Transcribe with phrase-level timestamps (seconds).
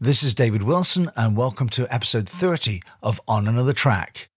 [0.00, 4.28] This is David Wilson, and welcome to episode 30 of On Another Track.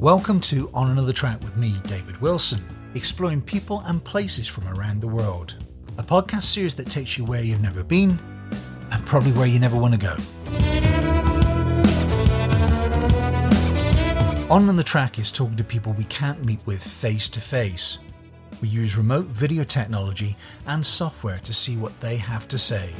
[0.00, 5.00] Welcome to On Another Track with me, David Wilson, exploring people and places from around
[5.00, 5.64] the world.
[5.98, 8.18] A podcast series that takes you where you've never been
[8.90, 10.16] and probably where you never want to go.
[14.52, 18.00] On Another Track is talking to people we can't meet with face to face
[18.60, 20.36] we use remote video technology
[20.66, 22.94] and software to see what they have to say.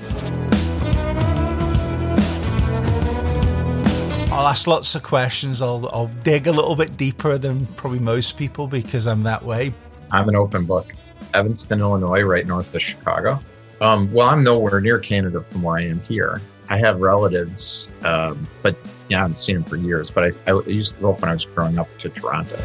[4.30, 5.62] I'll ask lots of questions.
[5.62, 9.72] I'll, I'll dig a little bit deeper than probably most people because I'm that way.
[10.10, 10.92] I'm an open book.
[11.32, 13.40] Evanston, Illinois, right north of Chicago.
[13.80, 16.40] Um, well, I'm nowhere near Canada from where I am here.
[16.68, 18.76] I have relatives, um, but
[19.08, 20.10] yeah, I haven't seen them for years.
[20.10, 22.56] But I, I used to go when I was growing up to Toronto.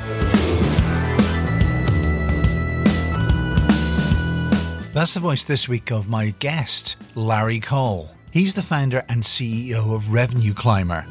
[4.93, 8.11] That's the voice this week of my guest, Larry Cole.
[8.29, 11.05] He's the founder and CEO of Revenue Climber.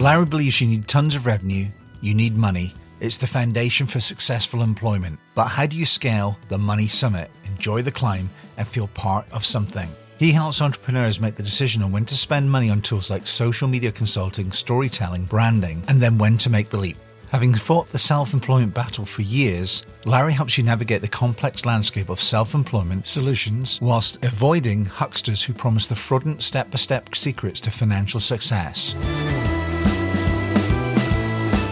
[0.00, 1.68] Larry believes you need tons of revenue,
[2.00, 2.72] you need money.
[3.00, 5.18] It's the foundation for successful employment.
[5.34, 9.44] But how do you scale the money summit, enjoy the climb, and feel part of
[9.44, 9.90] something?
[10.18, 13.68] He helps entrepreneurs make the decision on when to spend money on tools like social
[13.68, 16.96] media consulting, storytelling, branding, and then when to make the leap.
[17.34, 22.08] Having fought the self employment battle for years, Larry helps you navigate the complex landscape
[22.08, 27.58] of self employment solutions whilst avoiding hucksters who promise the fraudulent step by step secrets
[27.58, 28.94] to financial success.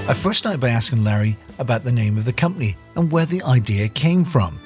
[0.08, 3.44] I first started by asking Larry about the name of the company and where the
[3.44, 4.60] idea came from.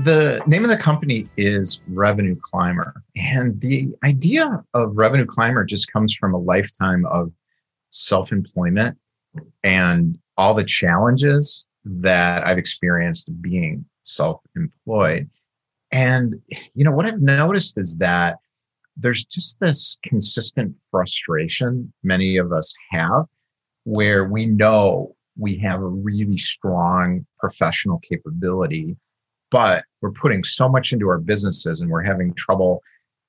[0.00, 3.02] The name of the company is Revenue Climber.
[3.16, 7.32] And the idea of Revenue Climber just comes from a lifetime of
[7.88, 8.98] self employment
[9.62, 15.28] and all the challenges that I've experienced being self employed.
[15.92, 16.34] And,
[16.74, 18.36] you know, what I've noticed is that
[18.96, 23.26] there's just this consistent frustration many of us have
[23.84, 28.96] where we know we have a really strong professional capability,
[29.50, 32.82] but we're putting so much into our businesses and we're having trouble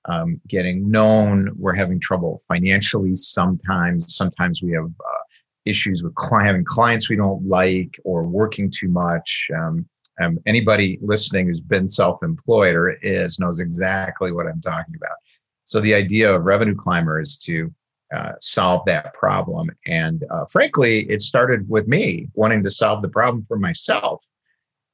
[0.05, 1.51] um, getting known.
[1.57, 4.15] We're having trouble financially sometimes.
[4.15, 5.23] Sometimes we have uh,
[5.67, 9.49] issues with having clients we don't like or working too much.
[9.55, 9.85] Um,
[10.21, 15.17] um, anybody listening who's been self-employed or is knows exactly what I'm talking about.
[15.65, 17.71] So the idea of Revenue Climber is to
[18.15, 19.69] uh, solve that problem.
[19.85, 24.23] And uh, frankly, it started with me wanting to solve the problem for myself.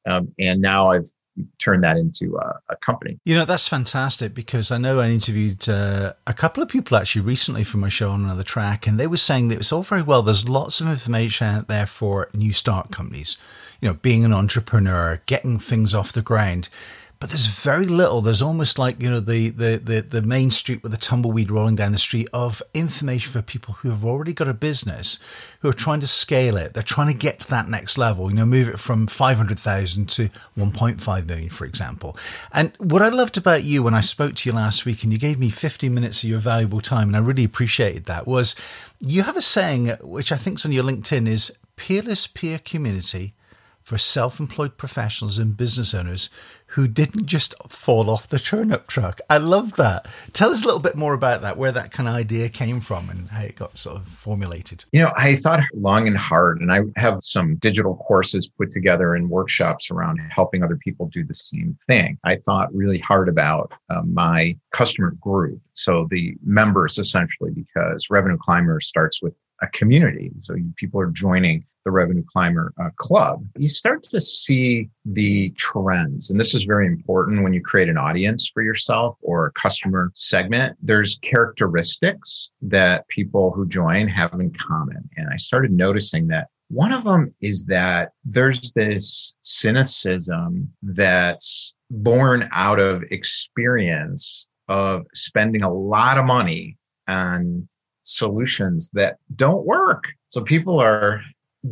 [0.05, 1.05] Um, and now I've
[1.57, 3.19] turn that into a, a, company.
[3.25, 7.23] You know, that's fantastic because I know I interviewed uh, a couple of people actually
[7.23, 10.03] recently for my show on another track, and they were saying that it's all very
[10.03, 10.21] well.
[10.21, 13.37] There's lots of information out there for new start companies,
[13.81, 16.69] you know, being an entrepreneur, getting things off the ground
[17.23, 18.19] but there's very little.
[18.19, 21.77] There's almost like you know the, the the the main street with the tumbleweed rolling
[21.77, 25.19] down the street of information for people who have already got a business,
[25.61, 26.73] who are trying to scale it.
[26.73, 28.29] They're trying to get to that next level.
[28.29, 32.17] You know, move it from five hundred thousand to one point five million, for example.
[32.51, 35.17] And what I loved about you when I spoke to you last week, and you
[35.17, 38.53] gave me fifteen minutes of your valuable time, and I really appreciated that, was
[38.99, 43.33] you have a saying which I think is on your LinkedIn is peerless peer community
[43.83, 46.29] for self employed professionals and business owners
[46.73, 49.21] who didn't just fall off the turnip truck.
[49.29, 50.07] I love that.
[50.33, 53.09] Tell us a little bit more about that, where that kind of idea came from
[53.09, 54.85] and how it got sort of formulated.
[54.91, 59.13] You know, I thought long and hard, and I have some digital courses put together
[59.13, 62.17] and workshops around helping other people do the same thing.
[62.23, 65.59] I thought really hard about uh, my customer group.
[65.73, 70.31] So the members essentially, because Revenue Climber starts with a community.
[70.41, 73.45] So people are joining the Revenue Climber uh, Club.
[73.57, 76.29] You start to see the trends.
[76.29, 80.11] And this is very important when you create an audience for yourself or a customer
[80.13, 80.77] segment.
[80.81, 85.09] There's characteristics that people who join have in common.
[85.17, 92.49] And I started noticing that one of them is that there's this cynicism that's born
[92.51, 96.77] out of experience of spending a lot of money
[97.07, 97.67] on
[98.03, 100.05] solutions that don't work.
[100.27, 101.21] So people are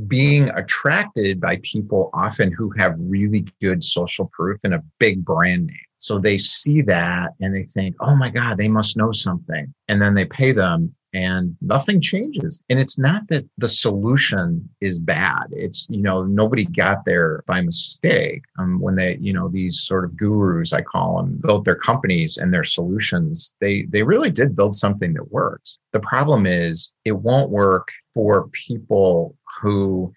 [0.08, 5.68] being attracted by people often who have really good social proof and a big brand
[5.68, 5.78] name.
[5.98, 9.74] So they see that and they think, oh my God, they must know something.
[9.88, 12.62] And then they pay them and nothing changes.
[12.70, 15.48] And it's not that the solution is bad.
[15.52, 18.44] It's, you know, nobody got there by mistake.
[18.60, 22.38] Um, when they, you know, these sort of gurus, I call them, built their companies
[22.38, 25.80] and their solutions, they, they really did build something that works.
[25.92, 30.14] The problem is it won't work for people who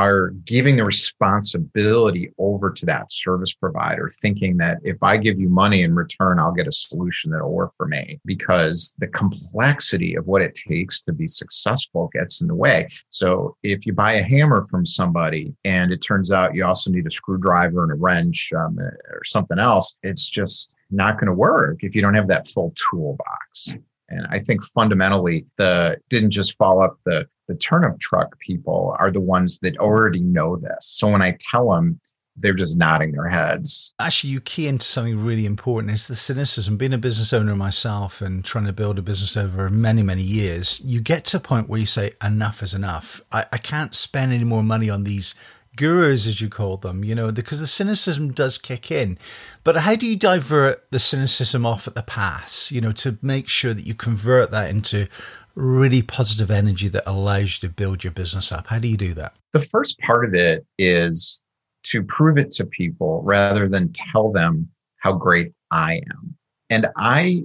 [0.00, 5.48] are giving the responsibility over to that service provider, thinking that if I give you
[5.48, 10.26] money in return, I'll get a solution that'll work for me because the complexity of
[10.26, 12.88] what it takes to be successful gets in the way.
[13.10, 17.06] So if you buy a hammer from somebody and it turns out you also need
[17.06, 21.84] a screwdriver and a wrench um, or something else, it's just not going to work
[21.84, 23.76] if you don't have that full toolbox.
[24.08, 29.10] And I think fundamentally, the didn't just fall up the the turnip truck people are
[29.10, 30.86] the ones that already know this.
[30.86, 31.98] So when I tell them,
[32.36, 33.92] they're just nodding their heads.
[33.98, 35.92] Actually, you key into something really important.
[35.92, 36.76] It's the cynicism.
[36.76, 40.80] Being a business owner myself and trying to build a business over many, many years,
[40.84, 43.20] you get to a point where you say, enough is enough.
[43.32, 45.34] I, I can't spend any more money on these
[45.76, 49.18] gurus, as you call them, you know, because the cynicism does kick in.
[49.64, 53.48] But how do you divert the cynicism off at the pass, you know, to make
[53.48, 55.08] sure that you convert that into
[55.54, 58.68] really positive energy that allows you to build your business up?
[58.68, 59.34] How do you do that?
[59.52, 61.44] The first part of it is
[61.84, 64.68] to prove it to people rather than tell them
[64.98, 66.36] how great I am.
[66.68, 67.42] And I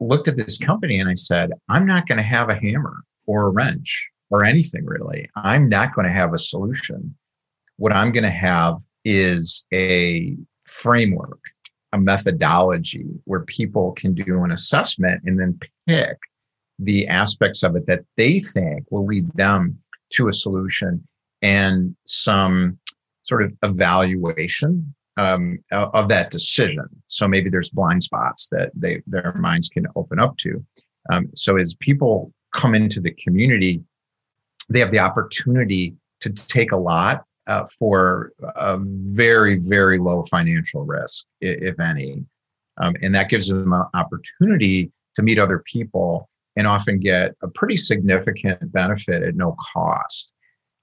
[0.00, 3.46] looked at this company and I said, I'm not going to have a hammer or
[3.46, 5.28] a wrench or anything really.
[5.36, 7.16] I'm not going to have a solution.
[7.76, 11.40] What I'm going to have is a framework,
[11.92, 16.18] a methodology where people can do an assessment and then pick
[16.78, 19.78] the aspects of it that they think will lead them
[20.10, 21.06] to a solution
[21.42, 22.78] and some
[23.24, 26.86] sort of evaluation um, of that decision.
[27.08, 30.64] So maybe there's blind spots that they their minds can open up to.
[31.10, 33.82] Um, so as people come into the community,
[34.70, 40.84] they have the opportunity to take a lot uh, for a very very low financial
[40.84, 42.24] risk, if any,
[42.76, 46.28] um, and that gives them an opportunity to meet other people
[46.58, 50.34] and often get a pretty significant benefit at no cost.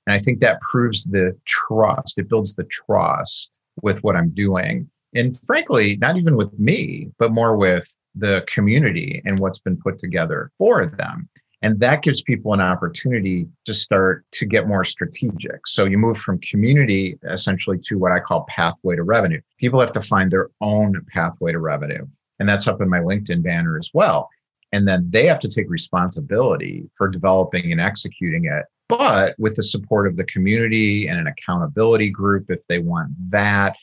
[0.08, 2.18] And I think that proves the trust.
[2.18, 4.90] It builds the trust with what I'm doing.
[5.14, 10.00] And frankly, not even with me, but more with the community and what's been put
[10.00, 11.28] together for them.
[11.62, 15.68] And that gives people an opportunity to start to get more strategic.
[15.68, 19.42] So you move from community essentially to what I call pathway to revenue.
[19.58, 22.06] People have to find their own pathway to revenue.
[22.40, 24.30] And that's up in my LinkedIn banner as well
[24.76, 28.66] and then they have to take responsibility for developing and executing it.
[28.90, 33.78] But with the support of the community and an accountability group if they want that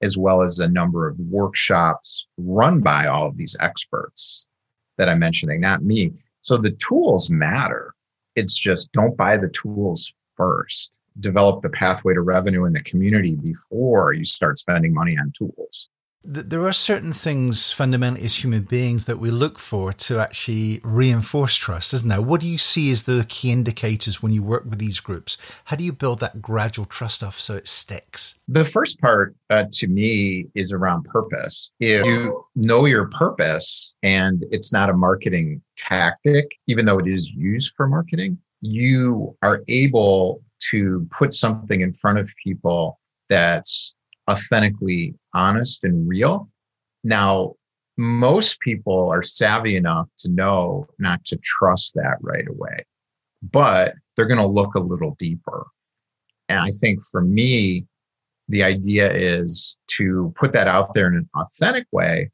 [0.00, 4.46] as well as a number of workshops run by all of these experts
[4.96, 6.12] that i'm mentioning not me.
[6.42, 7.94] So the tools matter.
[8.34, 10.96] It's just don't buy the tools first.
[11.20, 15.90] Develop the pathway to revenue in the community before you start spending money on tools
[16.24, 21.54] there are certain things fundamentally as human beings that we look for to actually reinforce
[21.54, 22.20] trust, isn't there?
[22.20, 25.38] What do you see as the key indicators when you work with these groups?
[25.66, 28.34] How do you build that gradual trust off so it sticks?
[28.48, 31.70] The first part uh, to me is around purpose.
[31.78, 37.30] If you know your purpose and it's not a marketing tactic, even though it is
[37.30, 42.98] used for marketing, you are able to put something in front of people
[43.28, 43.94] that's
[44.28, 46.48] authentically honest and real.
[47.04, 47.54] Now,
[47.96, 52.76] most people are savvy enough to know not to trust that right away,
[53.42, 55.66] but they're going to look a little deeper.
[56.48, 57.86] And I think for me,
[58.48, 62.30] the idea is to put that out there in an authentic way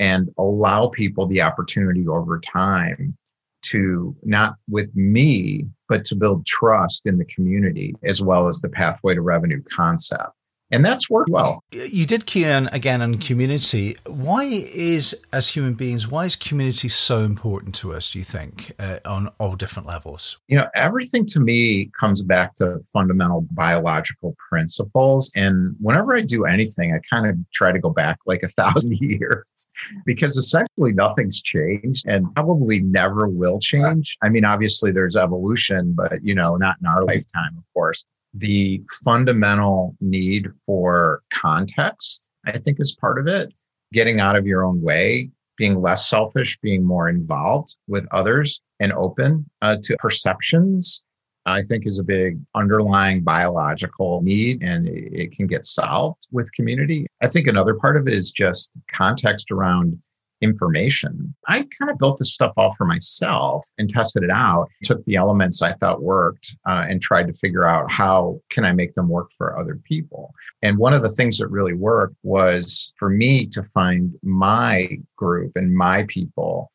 [0.00, 3.16] and allow people the opportunity over time
[3.62, 8.68] to not with me, but to build trust in the community as well as the
[8.68, 10.32] pathway to revenue concept.
[10.70, 11.62] And that's worked well.
[11.72, 13.96] You did key in again on community.
[14.06, 18.72] Why is, as human beings, why is community so important to us, do you think,
[18.78, 20.38] uh, on all different levels?
[20.48, 25.30] You know, everything to me comes back to fundamental biological principles.
[25.36, 28.96] And whenever I do anything, I kind of try to go back like a thousand
[28.98, 29.70] years
[30.06, 34.16] because essentially nothing's changed and probably never will change.
[34.22, 38.82] I mean, obviously there's evolution, but, you know, not in our lifetime, of course the
[39.04, 43.52] fundamental need for context, I think, is part of it.
[43.92, 48.92] Getting out of your own way, being less selfish, being more involved with others and
[48.92, 51.04] open uh, to perceptions,
[51.46, 57.06] I think is a big underlying biological need and it can get solved with community.
[57.22, 60.00] I think another part of it is just context around
[60.40, 61.34] information.
[61.48, 65.16] I kind of built this stuff all for myself and tested it out, took the
[65.16, 69.08] elements I thought worked uh, and tried to figure out how can I make them
[69.08, 70.32] work for other people.
[70.62, 75.52] And one of the things that really worked was for me to find my group
[75.56, 76.70] and my people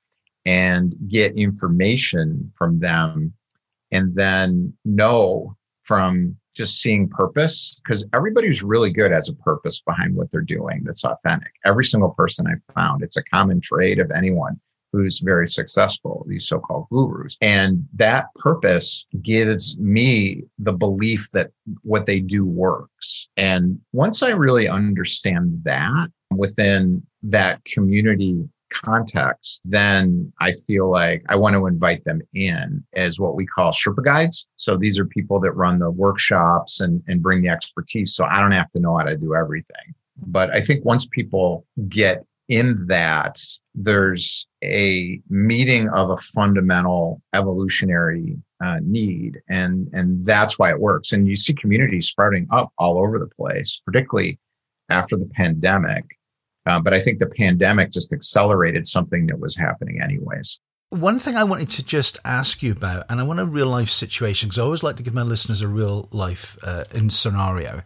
[0.45, 3.33] and get information from them
[3.91, 10.15] and then know from just seeing purpose because everybody's really good has a purpose behind
[10.15, 11.53] what they're doing that's authentic.
[11.65, 14.60] Every single person I've found, it's a common trait of anyone
[14.91, 17.38] who's very successful, these so called gurus.
[17.41, 21.51] And that purpose gives me the belief that
[21.84, 23.27] what they do works.
[23.38, 31.35] And once I really understand that within that community context, then I feel like I
[31.35, 34.47] want to invite them in as what we call Sherpa guides.
[34.55, 38.13] So these are people that run the workshops and, and bring the expertise.
[38.15, 39.93] So I don't have to know how to do everything.
[40.17, 43.39] But I think once people get in that
[43.75, 51.13] there's a meeting of a fundamental evolutionary uh, need and and that's why it works
[51.13, 54.38] and you see communities sprouting up all over the place particularly
[54.89, 56.03] after the pandemic
[56.69, 60.59] uh, but i think the pandemic just accelerated something that was happening anyways
[60.91, 63.91] one thing I wanted to just ask you about, and I want a real life
[63.91, 67.83] situation, because I always like to give my listeners a real life uh, in scenario.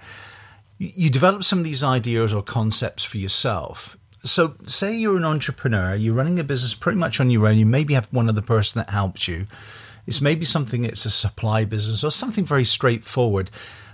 [0.78, 5.96] You develop some of these ideas or concepts for yourself so, say you're an entrepreneur,
[5.96, 7.58] you're running a business pretty much on your own.
[7.58, 9.48] You maybe have one other person that helps you.
[10.08, 13.52] It's maybe something it's a supply business or something very straightforward.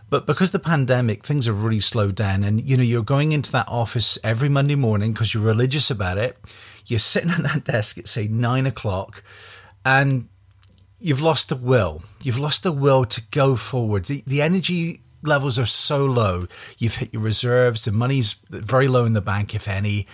[0.09, 3.51] But because the pandemic, things have really slowed down, and you know you're going into
[3.51, 6.37] that office every Monday morning because you're religious about it.
[6.85, 9.23] You're sitting at that desk at say nine o'clock,
[9.85, 10.29] and
[10.99, 12.01] you've lost the will.
[12.21, 14.05] You've lost the will to go forward.
[14.05, 16.47] The, the energy levels are so low.
[16.77, 20.07] You've hit your reserves, the money's very low in the bank, if any,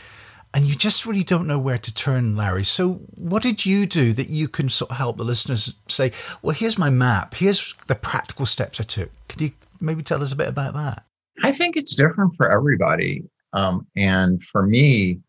[0.56, 2.64] and you just really don't know where to turn, Larry.
[2.64, 6.56] So, what did you do that you can sort of help the listeners say, well,
[6.56, 9.12] here's my map, here's the practical steps I took?
[9.28, 11.04] Can you maybe tell us a bit about that?
[11.44, 13.24] I think it's different for everybody.
[13.54, 15.20] Um, and for me,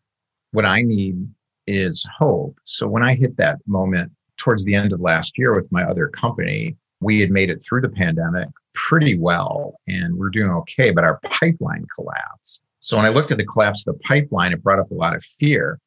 [0.51, 1.27] what I need
[1.65, 2.57] is hope.
[2.63, 6.07] So, when I hit that moment towards the end of last year with my other
[6.07, 11.03] company, we had made it through the pandemic pretty well and we're doing okay, but
[11.03, 12.63] our pipeline collapsed.
[12.79, 15.15] So when I looked at the collapse of the pipeline, it brought up a lot
[15.15, 15.79] of fear.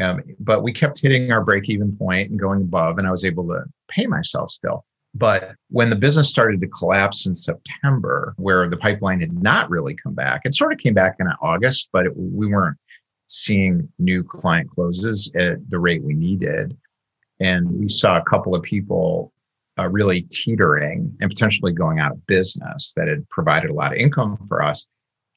[0.00, 3.24] Um, but we kept hitting our break even point and going above, and I was
[3.24, 4.84] able to pay myself still.
[5.18, 9.94] But when the business started to collapse in September, where the pipeline had not really
[9.94, 12.76] come back, it sort of came back in August, but it, we weren't
[13.26, 16.76] seeing new client closes at the rate we needed.
[17.40, 19.32] And we saw a couple of people
[19.78, 23.98] uh, really teetering and potentially going out of business that had provided a lot of
[23.98, 24.86] income for us.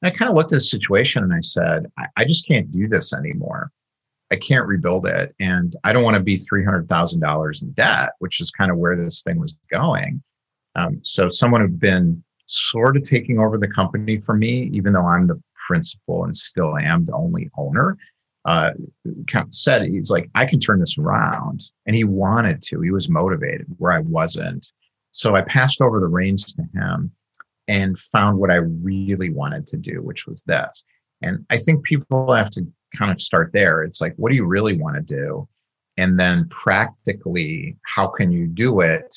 [0.02, 2.70] And I kind of looked at the situation and I said, I, I just can't
[2.70, 3.70] do this anymore.
[4.32, 5.34] I can't rebuild it.
[5.40, 9.22] And I don't want to be $300,000 in debt, which is kind of where this
[9.22, 10.22] thing was going.
[10.76, 15.06] Um, so someone had been sort of taking over the company for me, even though
[15.06, 17.96] I'm the principal and still am the only owner
[18.44, 18.70] uh,
[19.50, 22.80] said he's like, I can turn this around, and he wanted to.
[22.80, 24.66] He was motivated where I wasn't.
[25.10, 27.12] So I passed over the reins to him
[27.68, 30.84] and found what I really wanted to do, which was this.
[31.22, 32.66] And I think people have to
[32.96, 33.82] kind of start there.
[33.82, 35.48] It's like, what do you really want to do?
[35.96, 39.14] And then practically, how can you do it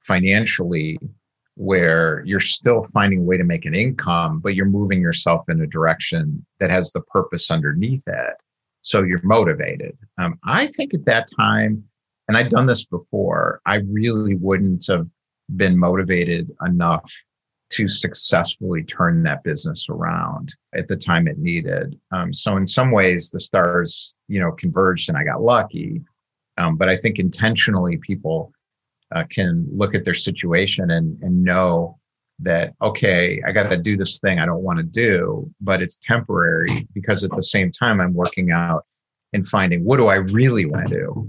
[0.00, 0.98] financially
[1.54, 5.60] where you're still finding a way to make an income, but you're moving yourself in
[5.60, 8.34] a direction that has the purpose underneath it
[8.88, 9.96] so you're motivated.
[10.18, 11.84] Um, I think at that time,
[12.26, 15.06] and I'd done this before, I really wouldn't have
[15.56, 17.12] been motivated enough
[17.70, 21.98] to successfully turn that business around at the time it needed.
[22.12, 26.02] Um, so in some ways, the stars, you know, converged, and I got lucky.
[26.56, 28.52] Um, but I think intentionally, people
[29.14, 31.98] uh, can look at their situation and and know
[32.40, 35.98] that okay i got to do this thing i don't want to do but it's
[36.02, 38.84] temporary because at the same time i'm working out
[39.32, 41.28] and finding what do i really want to do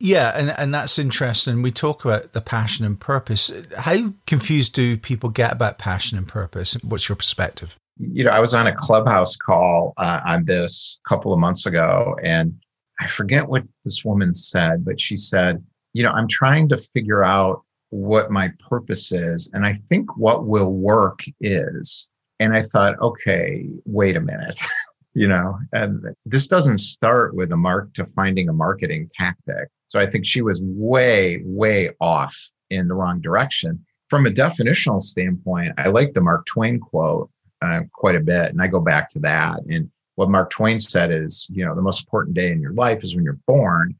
[0.00, 4.96] yeah and, and that's interesting we talk about the passion and purpose how confused do
[4.96, 8.74] people get about passion and purpose what's your perspective you know i was on a
[8.74, 12.54] clubhouse call uh, on this a couple of months ago and
[13.00, 15.64] i forget what this woman said but she said
[15.94, 19.50] you know i'm trying to figure out what my purpose is.
[19.52, 22.08] And I think what will work is,
[22.40, 24.58] and I thought, okay, wait a minute.
[25.14, 29.68] you know, and this doesn't start with a mark to finding a marketing tactic.
[29.88, 32.34] So I think she was way, way off
[32.70, 33.84] in the wrong direction.
[34.08, 37.30] From a definitional standpoint, I like the Mark Twain quote
[37.60, 38.50] uh, quite a bit.
[38.50, 39.60] And I go back to that.
[39.68, 43.02] And what Mark Twain said is, you know, the most important day in your life
[43.02, 43.96] is when you're born.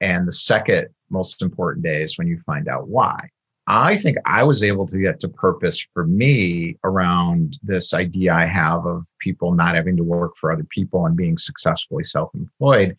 [0.00, 3.28] And the second most important day is when you find out why.
[3.66, 8.46] I think I was able to get to purpose for me around this idea I
[8.46, 12.96] have of people not having to work for other people and being successfully self employed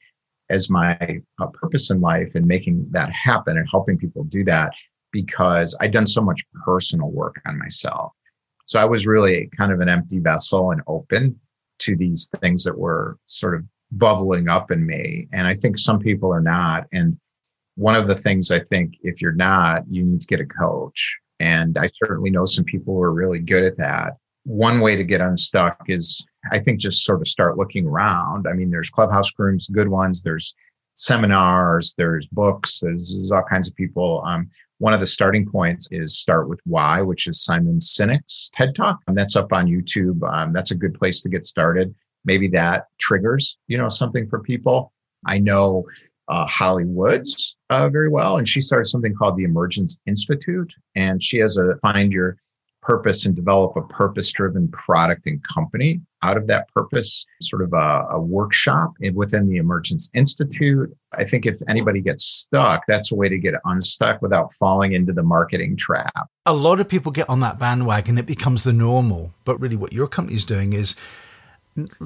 [0.51, 0.97] as my
[1.39, 4.71] uh, purpose in life and making that happen and helping people do that
[5.11, 8.13] because I'd done so much personal work on myself.
[8.65, 11.39] So I was really kind of an empty vessel and open
[11.79, 15.27] to these things that were sort of bubbling up in me.
[15.33, 16.85] And I think some people are not.
[16.93, 17.17] And
[17.75, 21.17] one of the things I think if you're not, you need to get a coach.
[21.39, 24.13] And I certainly know some people who are really good at that.
[24.43, 28.47] One way to get unstuck is, I think, just sort of start looking around.
[28.47, 30.21] I mean, there's clubhouse rooms, good ones.
[30.21, 30.55] There's
[30.93, 34.23] seminars, there's books, there's, there's all kinds of people.
[34.25, 38.75] Um, one of the starting points is Start with Why, which is Simon Sinek's TED
[38.75, 38.99] Talk.
[39.07, 40.21] And that's up on YouTube.
[40.27, 41.93] Um, that's a good place to get started.
[42.25, 44.91] Maybe that triggers, you know, something for people.
[45.25, 45.85] I know
[46.27, 51.21] uh, Holly Woods uh, very well, and she started something called the Emergence Institute, and
[51.21, 52.37] she has a find your
[52.81, 57.73] purpose and develop a purpose driven product and company out of that purpose, sort of
[57.73, 60.95] a, a, workshop within the Emergence Institute.
[61.13, 65.13] I think if anybody gets stuck, that's a way to get unstuck without falling into
[65.13, 66.27] the marketing trap.
[66.45, 69.33] A lot of people get on that bandwagon, it becomes the normal.
[69.45, 70.95] But really, what your company is doing is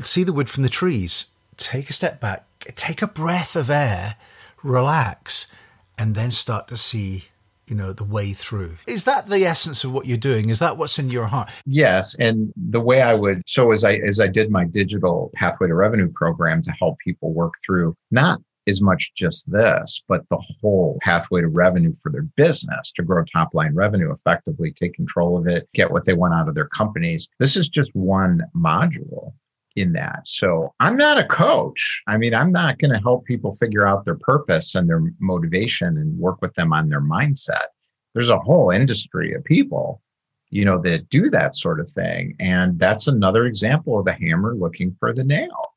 [0.04, 1.28] see the wood from the trees,
[1.58, 4.16] take a step back, take a breath of air,
[4.64, 5.52] relax,
[5.98, 7.26] and then start to see
[7.68, 8.78] you know the way through.
[8.88, 10.50] Is that the essence of what you're doing?
[10.50, 11.50] Is that what's in your heart?
[11.66, 15.68] Yes and the way i would so as i as i did my digital pathway
[15.68, 20.44] to revenue program to help people work through not as much just this, but the
[20.60, 25.38] whole pathway to revenue for their business to grow top line revenue effectively, take control
[25.38, 27.30] of it, get what they want out of their companies.
[27.40, 29.34] This is just one module
[29.76, 30.28] in that.
[30.28, 32.02] So I'm not a coach.
[32.08, 35.98] I mean, I'm not going to help people figure out their purpose and their motivation
[35.98, 37.68] and work with them on their mindset.
[38.14, 40.02] There's a whole industry of people,
[40.50, 42.36] you know, that do that sort of thing.
[42.40, 45.74] And that's another example of the hammer looking for the nail.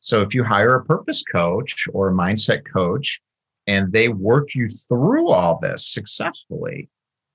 [0.00, 3.20] So if you hire a purpose coach or a mindset coach
[3.66, 6.88] and they work you through all this successfully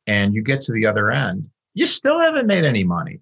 [0.05, 3.19] and you get to the other end, you still haven't made any money.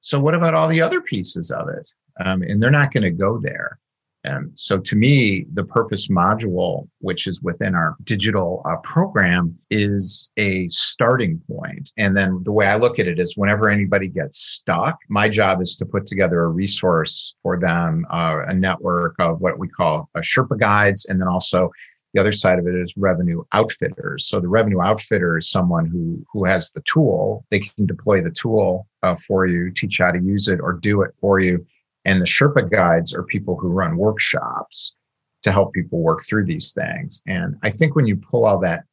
[0.00, 1.86] So what about all the other pieces of it?
[2.24, 3.78] um, and they're not going to go there.
[4.22, 10.30] And so to me, the purpose module, which is within our digital uh, program, is
[10.36, 11.90] a starting point.
[11.96, 15.62] And then the way I look at it is whenever anybody gets stuck, my job
[15.62, 20.10] is to put together a resource for them, uh, a network of what we call
[20.14, 21.06] uh, Sherpa guides.
[21.06, 21.70] And then also
[22.12, 24.26] the other side of it is revenue outfitters.
[24.26, 27.44] So the revenue outfitter is someone who, who has the tool.
[27.50, 30.72] They can deploy the tool uh, for you, teach you how to use it or
[30.72, 31.64] do it for you
[32.04, 34.94] and the Sherpa guides are people who run workshops
[35.42, 37.22] to help people work through these things.
[37.26, 38.84] And I think when you pull all that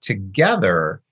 [0.00, 1.02] together,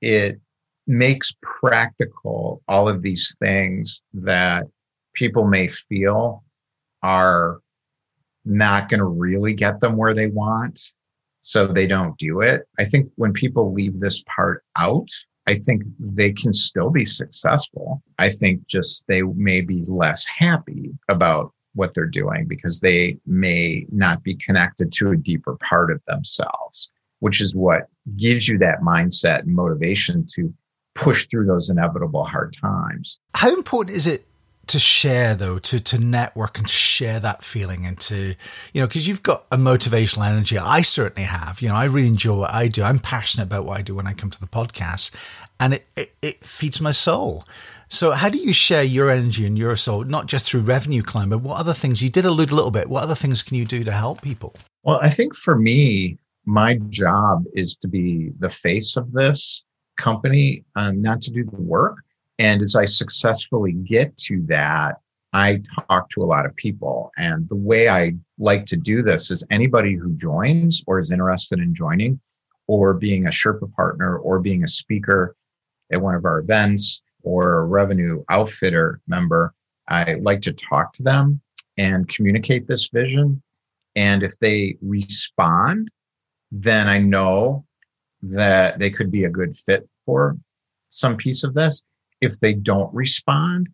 [0.00, 0.40] it
[0.86, 4.66] makes practical all of these things that
[5.14, 6.42] people may feel
[7.02, 7.60] are
[8.44, 10.92] not going to really get them where they want.
[11.42, 12.62] So they don't do it.
[12.78, 15.08] I think when people leave this part out,
[15.46, 18.02] I think they can still be successful.
[18.18, 23.86] I think just they may be less happy about what they're doing because they may
[23.90, 28.80] not be connected to a deeper part of themselves, which is what gives you that
[28.80, 30.52] mindset and motivation to
[30.94, 33.18] push through those inevitable hard times.
[33.34, 34.26] How important is it
[34.66, 38.34] to share though to to network and to share that feeling and to
[38.72, 40.56] you know because you've got a motivational energy.
[40.58, 41.60] I certainly have.
[41.60, 42.82] You know i really enjoy what i do.
[42.82, 45.14] I'm passionate about what i do when i come to the podcast
[45.58, 47.44] and it, it, it feeds my soul.
[47.88, 51.30] So how do you share your energy and your soul not just through revenue climb
[51.30, 52.02] but what other things?
[52.02, 52.88] You did allude a little bit.
[52.88, 54.54] What other things can you do to help people?
[54.84, 59.64] Well i think for me my job is to be the face of this
[59.96, 61.98] company um, not to do the work
[62.40, 64.96] and as I successfully get to that,
[65.34, 67.12] I talk to a lot of people.
[67.18, 71.58] And the way I like to do this is anybody who joins or is interested
[71.58, 72.18] in joining
[72.66, 75.36] or being a Sherpa partner or being a speaker
[75.92, 79.52] at one of our events or a revenue outfitter member,
[79.88, 81.42] I like to talk to them
[81.76, 83.42] and communicate this vision.
[83.96, 85.88] And if they respond,
[86.50, 87.66] then I know
[88.22, 90.38] that they could be a good fit for
[90.88, 91.82] some piece of this.
[92.20, 93.68] If they don't respond,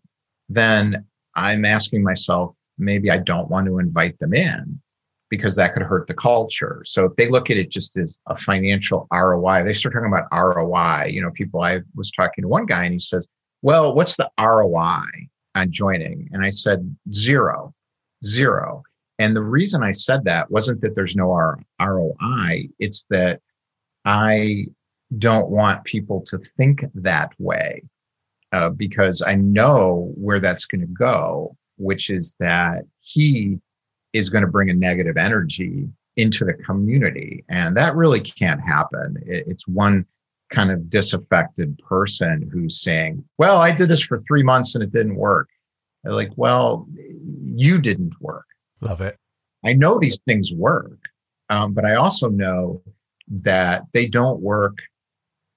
[0.49, 1.05] then
[1.35, 4.81] I'm asking myself, maybe I don't want to invite them in
[5.29, 6.81] because that could hurt the culture.
[6.85, 10.27] So if they look at it just as a financial ROI, they start talking about
[10.31, 11.07] ROI.
[11.07, 13.27] You know, people, I was talking to one guy and he says,
[13.61, 15.03] well, what's the ROI
[15.55, 16.29] on joining?
[16.31, 17.73] And I said, zero,
[18.23, 18.83] zero.
[19.19, 23.41] And the reason I said that wasn't that there's no ROI, it's that
[24.05, 24.67] I
[25.17, 27.81] don't want people to think that way
[28.51, 33.59] uh, because I know where that's going to go, which is that he
[34.13, 37.43] is going to bring a negative energy into the community.
[37.49, 39.17] And that really can't happen.
[39.25, 40.05] It, it's one
[40.49, 44.91] kind of disaffected person who's saying, Well, I did this for three months and it
[44.91, 45.49] didn't work.
[46.03, 46.87] They're like, Well,
[47.43, 48.45] you didn't work.
[48.81, 49.17] Love it.
[49.65, 50.99] I know these things work,
[51.49, 52.81] um, but I also know
[53.27, 54.77] that they don't work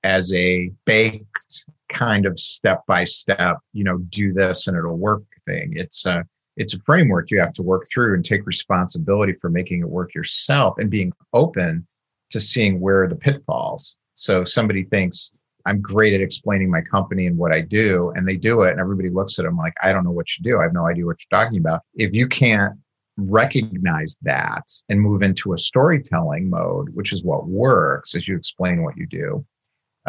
[0.03, 5.23] as a baked kind of step by step, you know, do this and it'll work
[5.47, 5.73] thing.
[5.77, 6.25] It's a
[6.57, 10.15] it's a framework you have to work through and take responsibility for making it work
[10.15, 11.87] yourself and being open
[12.31, 13.97] to seeing where the pitfalls.
[14.15, 15.33] So somebody thinks
[15.67, 18.81] I'm great at explaining my company and what I do, and they do it, and
[18.81, 20.59] everybody looks at them like, I don't know what you do.
[20.59, 21.83] I have no idea what you're talking about.
[21.95, 22.75] If you can't
[23.17, 28.83] recognize that and move into a storytelling mode, which is what works as you explain
[28.83, 29.45] what you do,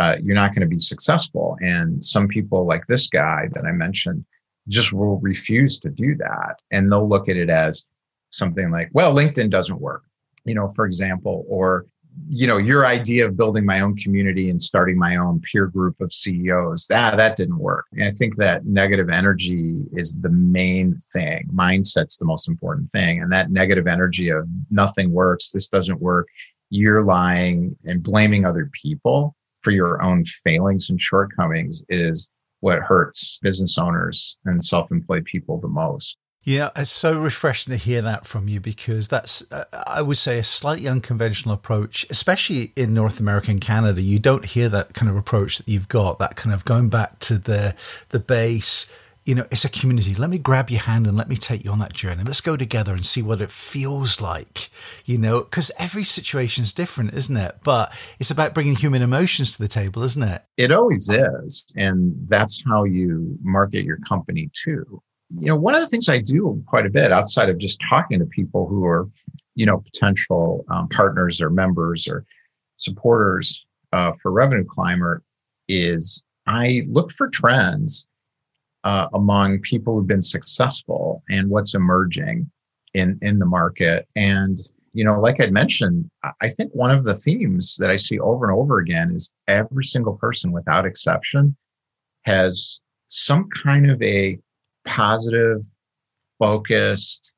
[0.02, 1.58] uh, you're not going to be successful.
[1.62, 4.26] And some people, like this guy that I mentioned,
[4.68, 6.56] just will refuse to do that.
[6.72, 7.86] And they'll look at it as
[8.32, 10.04] something like, well, LinkedIn doesn't work,
[10.44, 11.86] you know, for example, or
[12.28, 16.02] you know your idea of building my own community and starting my own peer group
[16.02, 17.86] of ceos that that didn't work.
[17.94, 21.48] And i think that negative energy is the main thing.
[21.54, 23.22] Mindset's the most important thing.
[23.22, 25.52] And that negative energy of nothing works.
[25.52, 26.28] This doesn't work.
[26.70, 33.40] You're lying and blaming other people for your own failings and shortcomings is what hurts
[33.42, 38.48] business owners and self-employed people the most yeah, it's so refreshing to hear that from
[38.48, 43.52] you because that's, uh, I would say, a slightly unconventional approach, especially in North America
[43.52, 44.02] and Canada.
[44.02, 47.20] You don't hear that kind of approach that you've got, that kind of going back
[47.20, 47.76] to the
[48.10, 48.92] the base.
[49.24, 50.16] You know, it's a community.
[50.16, 52.24] Let me grab your hand and let me take you on that journey.
[52.24, 54.70] Let's go together and see what it feels like.
[55.06, 57.58] You know, because every situation is different, isn't it?
[57.64, 60.44] But it's about bringing human emotions to the table, isn't it?
[60.58, 65.02] It always is, and that's how you market your company too
[65.40, 68.20] you know, one of the things I do quite a bit outside of just talking
[68.20, 69.10] to people who are,
[69.56, 72.26] you know, potential um, partners or members or
[72.78, 75.24] supporters uh, for Revenue Climber
[75.68, 78.08] is I look for trends
[78.84, 82.50] uh, among people who've been successful and what's emerging
[82.94, 84.08] in in the market.
[84.16, 84.60] And
[84.94, 86.10] you know, like I'd mentioned,
[86.42, 89.86] I think one of the themes that I see over and over again is every
[89.86, 91.56] single person, without exception,
[92.24, 94.38] has some kind of a
[94.86, 95.62] positive,
[96.40, 97.34] focused,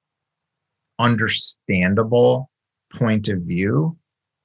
[1.00, 2.50] understandable
[2.92, 3.98] point of view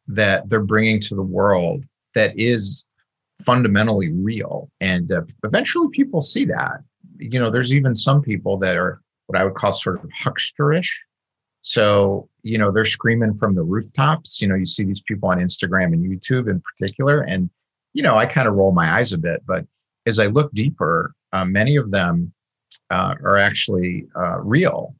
[0.08, 1.84] that they're bringing to the world
[2.14, 2.88] that is
[3.44, 4.70] fundamentally real.
[4.80, 6.80] And uh, eventually people see that.
[7.18, 10.90] You know, there's even some people that are what I would call sort of hucksterish.
[11.62, 14.40] So, you know, they're screaming from the rooftops.
[14.40, 17.22] You know, you see these people on Instagram and YouTube in particular.
[17.22, 17.50] And,
[17.92, 19.42] you know, I kind of roll my eyes a bit.
[19.46, 19.66] But
[20.06, 22.32] as I look deeper, uh, many of them
[22.90, 24.94] uh, are actually uh, real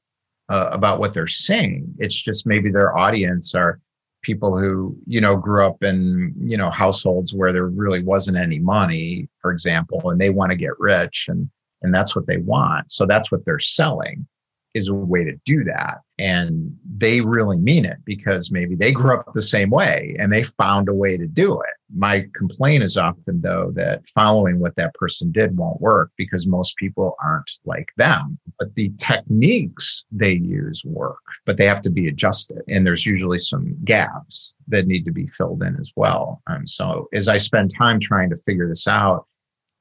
[0.49, 1.95] uh, about what they're saying.
[1.99, 3.81] It's just maybe their audience are
[4.23, 8.59] people who you know grew up in you know households where there really wasn't any
[8.59, 11.49] money, for example, and they want to get rich and
[11.83, 12.91] and that's what they want.
[12.91, 14.27] So that's what they're selling
[14.75, 15.99] is a way to do that.
[16.19, 20.43] And they really mean it because maybe they grew up the same way and they
[20.43, 21.73] found a way to do it.
[21.95, 26.77] My complaint is often, though, that following what that person did won't work because most
[26.77, 28.39] people aren't like them.
[28.59, 32.63] But the techniques they use work, but they have to be adjusted.
[32.69, 36.43] And there's usually some gaps that need to be filled in as well.
[36.47, 39.27] And um, so as I spend time trying to figure this out,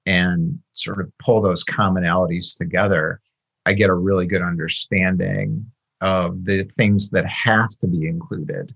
[0.08, 3.20] and sort of pull those commonalities together,
[3.66, 8.74] I get a really good understanding of the things that have to be included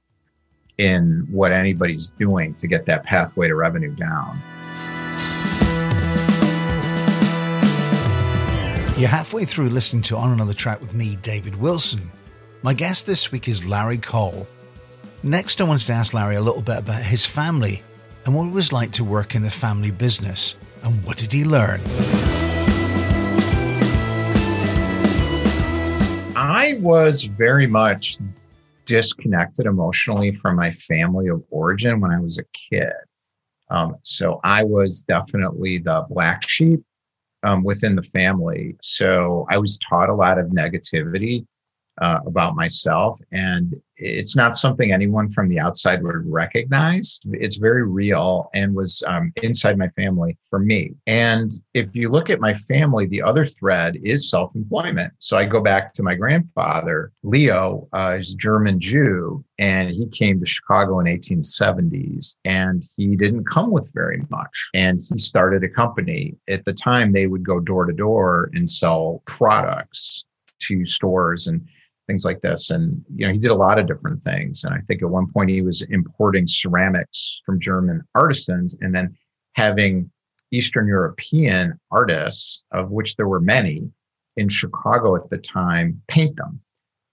[0.78, 4.38] in what anybody's doing to get that pathway to revenue down.
[8.98, 12.12] You're halfway through listening to On Another Track with me, David Wilson.
[12.62, 14.48] My guest this week is Larry Cole.
[15.24, 17.84] Next, I wanted to ask Larry a little bit about his family
[18.26, 21.46] and what it was like to work in the family business and what did he
[21.46, 21.80] learn.
[26.36, 28.18] I was very much
[28.86, 32.94] disconnected emotionally from my family of origin when I was a kid.
[33.70, 36.82] Um, so I was definitely the black sheep
[37.44, 38.76] um, within the family.
[38.82, 41.46] So I was taught a lot of negativity
[42.02, 43.20] uh, about myself.
[43.32, 47.20] And it's not something anyone from the outside would recognize.
[47.34, 50.96] It's very real and was um, inside my family for me.
[51.06, 55.14] And if you look at my family, the other thread is self employment.
[55.20, 60.40] So I go back to my grandfather, Leo, uh, is German Jew, and he came
[60.40, 64.70] to Chicago in 1870s and he didn't come with very much.
[64.74, 66.36] And he started a company.
[66.50, 70.24] At the time, they would go door to door and sell products
[70.62, 71.68] to stores and
[72.08, 72.70] things like this.
[72.70, 74.64] And, you know, he did a lot of different things.
[74.64, 78.78] And I think at one point he was importing ceramics from German artisans.
[78.82, 79.16] And then
[79.56, 80.10] having
[80.52, 83.90] Eastern European artists, of which there were many
[84.38, 86.60] in Chicago at the time, paint them.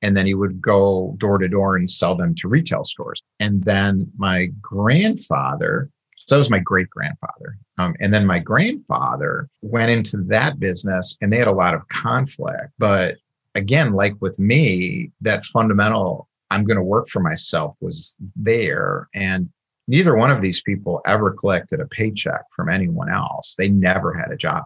[0.02, 3.22] And then he would go door to door and sell them to retail stores.
[3.40, 7.58] And then my grandfather, so that was my great grandfather.
[7.78, 11.86] Um, and then my grandfather went into that business and they had a lot of
[11.88, 12.72] conflict.
[12.78, 13.16] But
[13.54, 19.08] again, like with me, that fundamental, I'm going to work for myself was there.
[19.14, 19.50] And
[19.86, 23.54] neither one of these people ever collected a paycheck from anyone else.
[23.56, 24.64] They never had a job.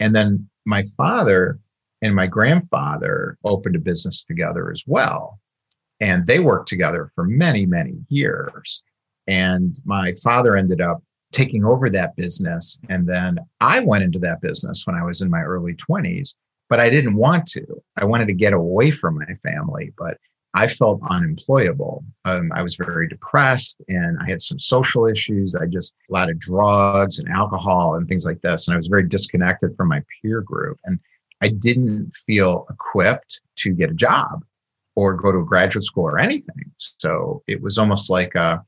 [0.00, 1.58] And then my father
[2.02, 5.40] and my grandfather opened a business together as well.
[6.00, 8.82] And they worked together for many, many years.
[9.26, 12.78] And my father ended up taking over that business.
[12.88, 16.34] And then I went into that business when I was in my early 20s,
[16.68, 17.64] but I didn't want to.
[18.00, 20.18] I wanted to get away from my family, but
[20.56, 22.02] I felt unemployable.
[22.24, 25.54] Um, I was very depressed and I had some social issues.
[25.54, 28.66] I just a lot of drugs and alcohol and things like this.
[28.66, 30.78] And I was very disconnected from my peer group.
[30.84, 30.98] And
[31.42, 34.46] I didn't feel equipped to get a job
[34.94, 36.72] or go to a graduate school or anything.
[36.78, 38.64] So it was almost like a,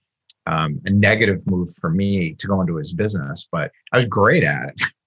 [0.46, 4.44] um, a negative move for me to go into his business, but I was great
[4.44, 4.80] at it.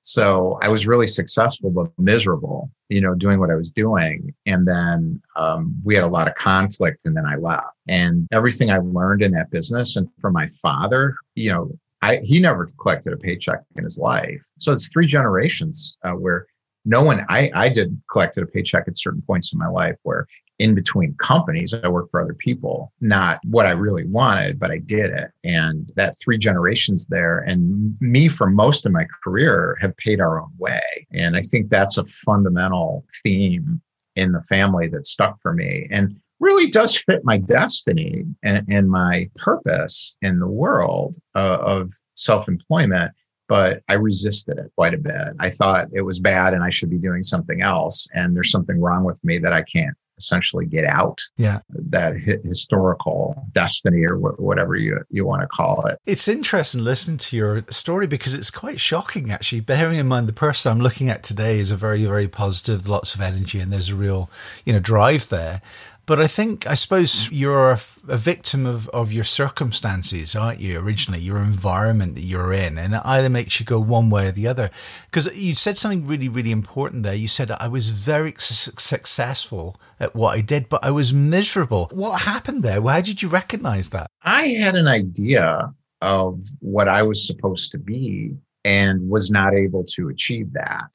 [0.00, 4.34] so I was really successful, but miserable, you know, doing what I was doing.
[4.46, 7.66] And then um, we had a lot of conflict, and then I left.
[7.88, 11.70] And everything I learned in that business and from my father, you know,
[12.02, 14.44] I, he never collected a paycheck in his life.
[14.58, 16.46] So it's three generations uh, where
[16.84, 20.26] no one, I, I did collected a paycheck at certain points in my life where
[20.58, 21.74] in between companies.
[21.74, 25.30] I worked for other people, not what I really wanted, but I did it.
[25.44, 30.40] And that three generations there and me for most of my career have paid our
[30.40, 31.06] own way.
[31.12, 33.80] And I think that's a fundamental theme
[34.14, 38.90] in the family that stuck for me and really does fit my destiny and, and
[38.90, 43.12] my purpose in the world uh, of self employment
[43.48, 45.28] but I resisted it quite a bit.
[45.38, 48.08] I thought it was bad and I should be doing something else.
[48.12, 51.20] And there's something wrong with me that I can't essentially get out.
[51.36, 51.60] Yeah.
[51.70, 55.98] That historical destiny or wh- whatever you you want to call it.
[56.06, 59.60] It's interesting listening to your story because it's quite shocking actually.
[59.60, 63.14] Bearing in mind the person i'm looking at today is a very very positive lots
[63.14, 64.30] of energy and there's a real
[64.64, 65.60] you know drive there
[66.06, 67.28] but I think, I suppose mm.
[67.32, 72.52] you're a, a, victim of, of your circumstances, aren't you, originally, your environment that you're
[72.52, 72.78] in.
[72.78, 74.70] And it either makes you go one way or the other.
[75.06, 77.14] Because you said something really, really important there.
[77.14, 81.88] You said, I was very su- successful at what I did, but I was miserable.
[81.92, 82.80] What happened there?
[82.80, 84.06] Why did you recognize that?
[84.22, 89.84] I had an idea of what I was supposed to be and was not able
[89.84, 90.90] to achieve that.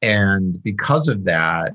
[0.00, 1.74] And because of that,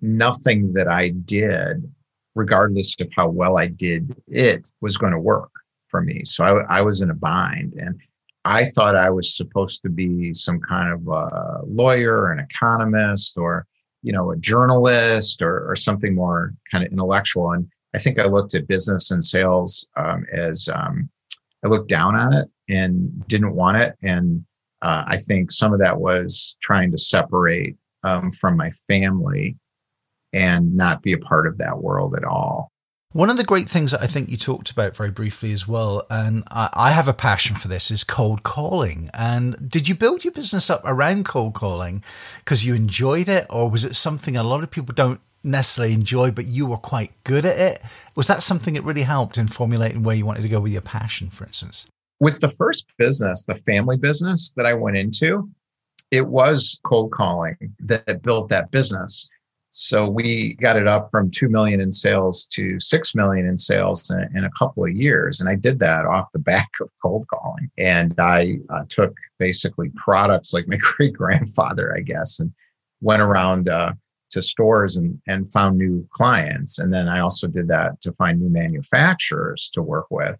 [0.00, 1.90] nothing that I did,
[2.34, 5.50] regardless of how well I did it, was going to work
[5.88, 6.24] for me.
[6.24, 7.74] So I, I was in a bind.
[7.74, 8.00] And
[8.44, 13.36] I thought I was supposed to be some kind of a lawyer, or an economist,
[13.36, 13.66] or
[14.02, 17.52] you know, a journalist or, or something more kind of intellectual.
[17.52, 21.10] And I think I looked at business and sales um, as um,
[21.64, 23.96] I looked down on it and didn't want it.
[24.02, 24.44] And
[24.80, 29.56] uh, I think some of that was trying to separate um, from my family
[30.32, 32.70] and not be a part of that world at all.
[33.12, 36.06] One of the great things that I think you talked about very briefly as well,
[36.08, 39.10] and I, have a passion for this, is cold calling.
[39.12, 42.04] And did you build your business up around cold calling
[42.38, 46.30] because you enjoyed it, or was it something a lot of people don't necessarily enjoy,
[46.30, 47.82] but you were quite good at it?
[48.14, 50.80] Was that something that really helped in formulating where you wanted to go with your
[50.80, 51.88] passion, for instance?
[52.20, 55.50] With the first business, the family business that I went into,
[56.12, 59.28] it was cold calling that built that business.
[59.70, 64.10] So we got it up from 2 million in sales to 6 million in sales
[64.10, 65.40] in, in a couple of years.
[65.40, 67.70] And I did that off the back of cold calling.
[67.78, 72.52] And I uh, took basically products like my great grandfather, I guess, and
[73.00, 73.92] went around uh,
[74.30, 76.78] to stores and, and found new clients.
[76.80, 80.36] And then I also did that to find new manufacturers to work with.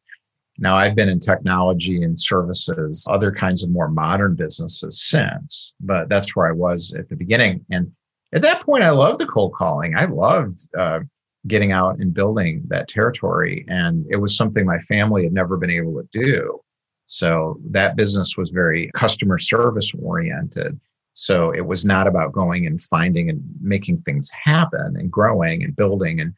[0.59, 6.09] Now, I've been in technology and services, other kinds of more modern businesses since, but
[6.09, 7.65] that's where I was at the beginning.
[7.71, 7.91] And
[8.33, 9.97] at that point, I loved the cold calling.
[9.97, 11.01] I loved uh,
[11.47, 13.65] getting out and building that territory.
[13.69, 16.61] And it was something my family had never been able to do.
[17.07, 20.79] So that business was very customer service oriented.
[21.13, 25.75] So it was not about going and finding and making things happen and growing and
[25.75, 26.35] building and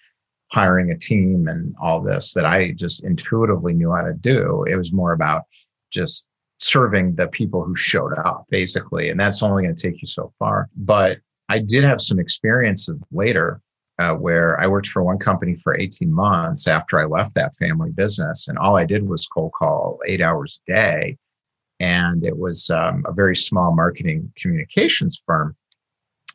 [0.50, 4.64] hiring a team and all this that I just intuitively knew how to do.
[4.64, 5.42] It was more about
[5.90, 6.26] just
[6.58, 9.10] serving the people who showed up, basically.
[9.10, 10.68] And that's only going to take you so far.
[10.76, 11.18] But
[11.52, 13.60] I did have some experiences later
[13.98, 17.90] uh, where I worked for one company for 18 months after I left that family
[17.90, 18.48] business.
[18.48, 21.18] And all I did was cold call eight hours a day.
[21.78, 25.54] and it was um, a very small marketing communications firm.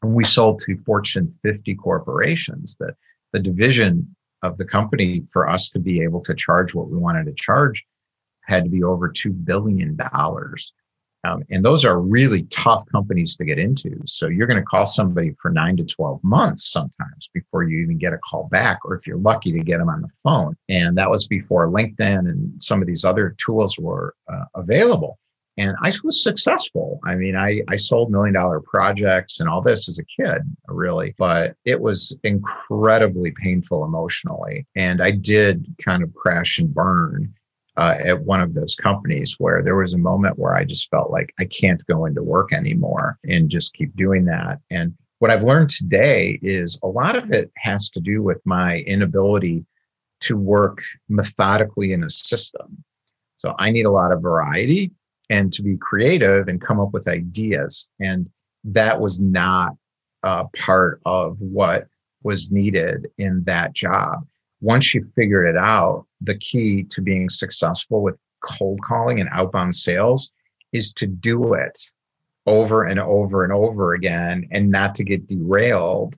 [0.03, 2.75] We sold to Fortune 50 corporations.
[2.80, 2.93] The,
[3.34, 7.25] the division of the company for us to be able to charge what we wanted
[7.25, 7.88] to charge
[8.41, 9.97] had to be over $2 billion.
[11.23, 13.99] Um, and those are really tough companies to get into.
[14.06, 17.97] So you're going to call somebody for nine to 12 months sometimes before you even
[17.97, 20.56] get a call back, or if you're lucky to get them on the phone.
[20.69, 25.17] And that was before LinkedIn and some of these other tools were uh, available.
[25.58, 26.99] And I was successful.
[27.06, 31.15] I mean, I, I sold million dollar projects and all this as a kid, really,
[31.17, 34.67] but it was incredibly painful emotionally.
[34.75, 37.34] And I did kind of crash and burn
[37.77, 41.11] uh, at one of those companies where there was a moment where I just felt
[41.11, 44.59] like I can't go into work anymore and just keep doing that.
[44.71, 48.79] And what I've learned today is a lot of it has to do with my
[48.79, 49.65] inability
[50.21, 52.83] to work methodically in a system.
[53.37, 54.91] So I need a lot of variety
[55.29, 57.89] and to be creative and come up with ideas.
[57.99, 58.27] And
[58.63, 59.73] that was not
[60.23, 61.87] a part of what
[62.23, 64.25] was needed in that job
[64.61, 69.75] once you figure it out, the key to being successful with cold calling and outbound
[69.75, 70.31] sales
[70.73, 71.77] is to do it
[72.45, 76.15] over and over and over again and not to get derailed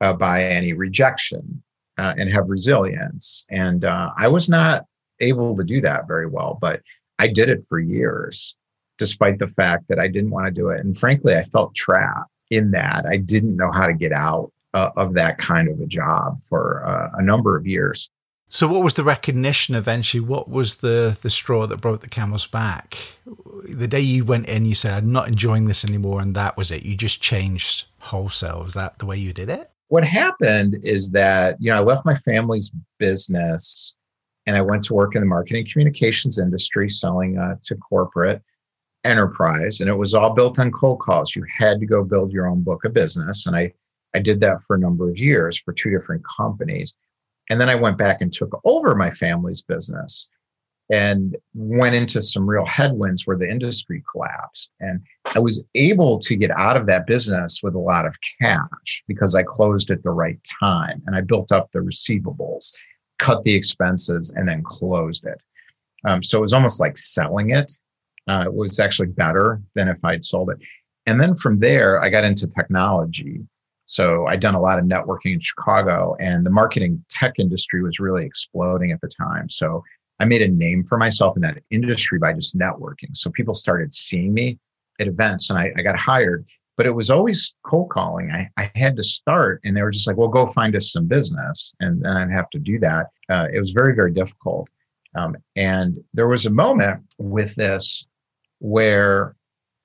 [0.00, 1.62] uh, by any rejection
[1.98, 3.46] uh, and have resilience.
[3.50, 4.84] And uh, I was not
[5.20, 6.82] able to do that very well, but
[7.18, 8.56] I did it for years,
[8.98, 10.80] despite the fact that I didn't want to do it.
[10.80, 13.06] And frankly, I felt trapped in that.
[13.06, 16.86] I didn't know how to get out uh, of that kind of a job for
[16.86, 18.08] uh, a number of years.
[18.52, 20.20] So, what was the recognition eventually?
[20.20, 22.98] What was the the straw that broke the camel's back?
[23.68, 26.72] The day you went in, you said, "I'm not enjoying this anymore," and that was
[26.72, 26.84] it.
[26.84, 28.64] You just changed wholesale.
[28.64, 29.70] Was that the way you did it?
[29.86, 33.94] What happened is that you know I left my family's business
[34.46, 38.42] and I went to work in the marketing communications industry, selling uh, to corporate
[39.04, 41.36] enterprise, and it was all built on cold calls.
[41.36, 43.72] You had to go build your own book of business, and I
[44.14, 46.94] I did that for a number of years for two different companies.
[47.48, 50.28] And then I went back and took over my family's business
[50.90, 54.72] and went into some real headwinds where the industry collapsed.
[54.80, 55.00] And
[55.34, 59.36] I was able to get out of that business with a lot of cash because
[59.36, 62.74] I closed at the right time and I built up the receivables,
[63.18, 65.42] cut the expenses, and then closed it.
[66.04, 67.72] Um, so it was almost like selling it.
[68.28, 70.58] Uh, it was actually better than if I'd sold it.
[71.06, 73.40] And then from there, I got into technology
[73.90, 77.98] so I'd done a lot of networking in Chicago, and the marketing tech industry was
[77.98, 79.50] really exploding at the time.
[79.50, 79.82] So
[80.20, 83.16] I made a name for myself in that industry by just networking.
[83.16, 84.60] So people started seeing me
[85.00, 86.46] at events, and I, I got hired.
[86.76, 88.30] But it was always cold calling.
[88.30, 91.08] I, I had to start, and they were just like, "Well, go find us some
[91.08, 93.08] business," and then I'd have to do that.
[93.28, 94.70] Uh, it was very, very difficult.
[95.16, 98.06] Um, and there was a moment with this
[98.60, 99.34] where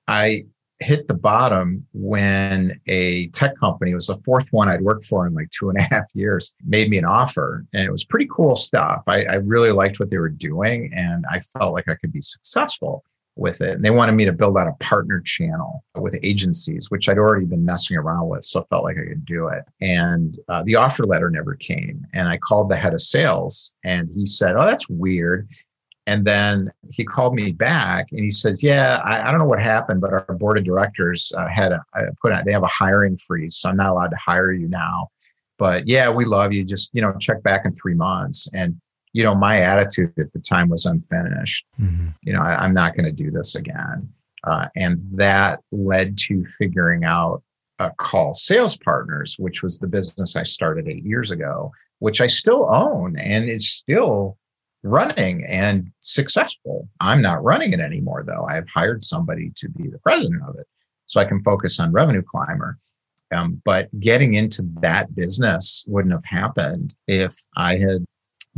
[0.06, 0.44] I
[0.80, 5.34] hit the bottom when a tech company was the fourth one I'd worked for in
[5.34, 7.64] like two and a half years made me an offer.
[7.72, 9.02] And it was pretty cool stuff.
[9.06, 12.22] I, I really liked what they were doing and I felt like I could be
[12.22, 13.04] successful
[13.36, 13.72] with it.
[13.72, 17.44] And they wanted me to build out a partner channel with agencies, which I'd already
[17.44, 18.44] been messing around with.
[18.44, 19.62] So I felt like I could do it.
[19.80, 22.04] And uh, the offer letter never came.
[22.14, 25.48] And I called the head of sales and he said, Oh, that's weird.
[26.06, 29.60] And then he called me back and he said, "Yeah, I, I don't know what
[29.60, 32.68] happened, but our board of directors uh, had a, uh, put out, they have a
[32.68, 35.08] hiring freeze, so I'm not allowed to hire you now.
[35.58, 36.64] But yeah, we love you.
[36.64, 38.80] Just you know, check back in three months." And
[39.12, 41.64] you know, my attitude at the time was unfinished.
[41.80, 42.08] Mm-hmm.
[42.22, 44.08] You know, I, am not going to do this again,
[44.44, 47.42] uh, and that led to figuring out
[47.78, 52.26] a Kaul Sales Partners, which was the business I started eight years ago, which I
[52.26, 54.38] still own and is still
[54.86, 56.88] running and successful.
[57.00, 58.46] I'm not running it anymore, though.
[58.48, 60.66] I've hired somebody to be the president of it
[61.06, 62.78] so I can focus on Revenue Climber.
[63.34, 68.04] Um, but getting into that business wouldn't have happened if I had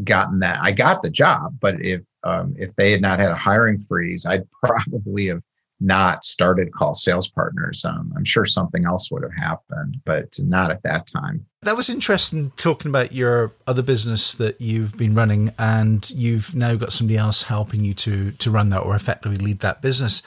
[0.05, 0.61] gotten that.
[0.63, 4.27] I got the job, but if um, if they had not had a hiring freeze,
[4.27, 5.43] I'd probably have
[5.81, 7.85] not started Kaul Sales Partners.
[7.85, 11.47] Um, I'm sure something else would have happened, but not at that time.
[11.63, 16.75] That was interesting talking about your other business that you've been running and you've now
[16.75, 20.23] got somebody else helping you to to run that or effectively lead that business.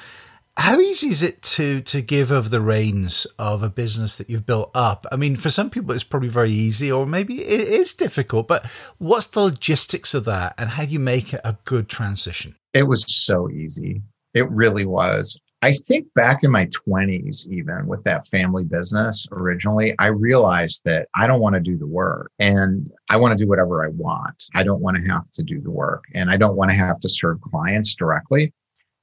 [0.57, 4.45] How easy is it to to give over the reins of a business that you've
[4.45, 5.05] built up?
[5.11, 8.47] I mean, for some people it's probably very easy, or maybe it is difficult.
[8.47, 8.65] But
[8.97, 12.55] what's the logistics of that, and how do you make it a good transition?
[12.73, 14.01] It was so easy.
[14.33, 15.39] It really was.
[15.63, 21.07] I think back in my 20s, even with that family business originally, I realized that
[21.15, 24.43] I don't want to do the work and I want to do whatever I want.
[24.55, 26.99] I don't want to have to do the work and I don't want to have
[27.01, 28.53] to serve clients directly.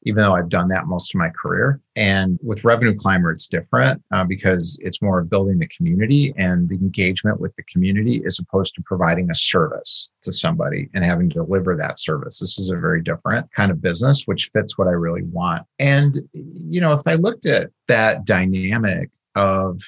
[0.03, 1.81] Even though I've done that most of my career.
[1.97, 6.69] And with Revenue Climber, it's different uh, because it's more of building the community and
[6.69, 11.29] the engagement with the community as opposed to providing a service to somebody and having
[11.31, 12.39] to deliver that service.
[12.39, 15.67] This is a very different kind of business, which fits what I really want.
[15.79, 19.81] And, you know, if I looked at that dynamic of,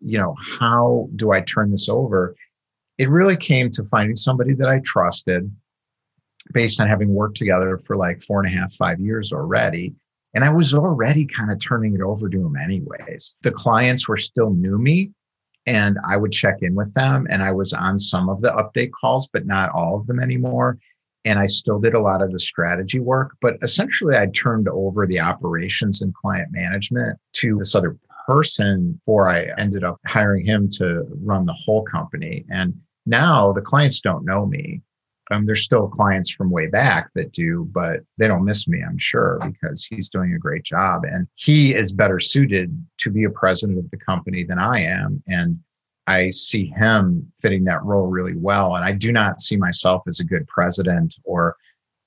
[0.00, 2.36] you know, how do I turn this over?
[2.98, 5.50] It really came to finding somebody that I trusted
[6.52, 9.94] based on having worked together for like four and a half, five years already.
[10.34, 13.36] And I was already kind of turning it over to him, anyways.
[13.42, 15.12] The clients were still new me
[15.66, 17.26] and I would check in with them.
[17.30, 20.78] And I was on some of the update calls, but not all of them anymore.
[21.24, 25.06] And I still did a lot of the strategy work, but essentially I turned over
[25.06, 30.68] the operations and client management to this other person before I ended up hiring him
[30.78, 32.44] to run the whole company.
[32.50, 32.74] And
[33.06, 34.82] now the clients don't know me.
[35.32, 38.98] Um, there's still clients from way back that do, but they don't miss me, I'm
[38.98, 41.04] sure, because he's doing a great job.
[41.04, 45.22] And he is better suited to be a president of the company than I am.
[45.26, 45.58] And
[46.06, 48.76] I see him fitting that role really well.
[48.76, 51.56] And I do not see myself as a good president or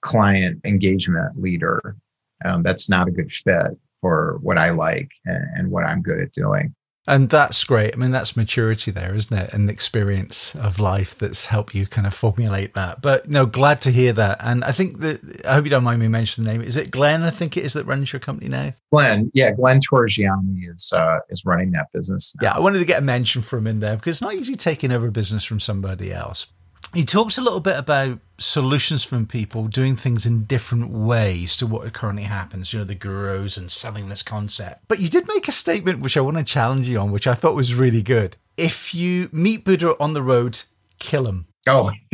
[0.01, 1.95] client engagement leader.
[2.43, 6.19] Um, that's not a good fit for what I like and, and what I'm good
[6.19, 6.75] at doing.
[7.07, 7.93] And that's great.
[7.95, 9.53] I mean, that's maturity there, isn't it?
[9.53, 13.01] And experience of life that's helped you kind of formulate that.
[13.01, 14.39] But no, glad to hear that.
[14.41, 16.67] And I think that, I hope you don't mind me mentioning the name.
[16.67, 17.21] Is it Glenn?
[17.21, 18.73] I think it is that runs your company now.
[18.91, 19.29] Glenn.
[19.35, 19.51] Yeah.
[19.51, 22.35] Glenn Torgiani is, uh, is running that business.
[22.41, 22.47] Now.
[22.47, 22.55] Yeah.
[22.55, 24.91] I wanted to get a mention from him in there because it's not easy taking
[24.91, 26.47] over a business from somebody else.
[26.95, 31.67] He talks a little bit about solutions from people doing things in different ways to
[31.67, 34.85] what currently happens, you know, the gurus and selling this concept.
[34.87, 37.33] But you did make a statement which I want to challenge you on, which I
[37.33, 38.37] thought was really good.
[38.55, 40.61] If you meet Buddha on the road,
[40.97, 41.47] kill him.
[41.67, 41.91] Oh,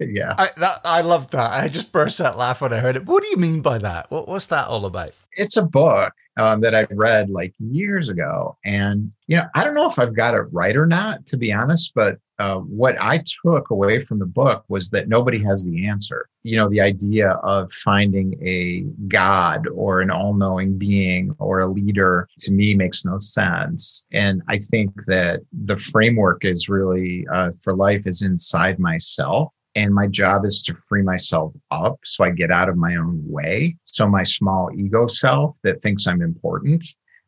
[0.00, 0.34] yeah.
[0.36, 1.52] I, that, I love that.
[1.52, 3.06] I just burst out laughing when I heard it.
[3.06, 4.10] What do you mean by that?
[4.10, 5.12] What, what's that all about?
[5.34, 8.56] It's a book um, that I read like years ago.
[8.64, 11.52] And, you know, I don't know if I've got it right or not, to be
[11.52, 15.86] honest, but uh, what I took away from the book was that nobody has the
[15.86, 16.28] answer.
[16.42, 21.66] You know, the idea of finding a God or an all knowing being or a
[21.66, 24.06] leader to me makes no sense.
[24.12, 29.54] And I think that the framework is really uh, for life is inside myself.
[29.76, 33.22] And my job is to free myself up so I get out of my own
[33.26, 33.76] way.
[33.84, 36.84] So my small ego self that thinks I'm important,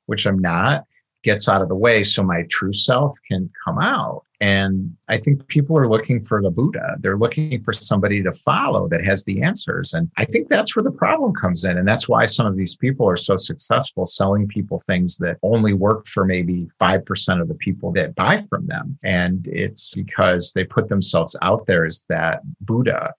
[0.07, 0.85] which I'm not,
[1.27, 4.23] gets out of the way so my true self can come out.
[4.41, 6.97] And I think people are looking for the Buddha.
[7.01, 9.95] They're looking for somebody to follow that has the answers.
[9.95, 11.79] And I think that's where the problem comes in.
[11.79, 15.73] And that's why some of these people are so successful selling people things that only
[15.73, 18.99] work for maybe 5% of the people that buy from them.
[19.03, 23.15] And it's because they put themselves out there as that Buddha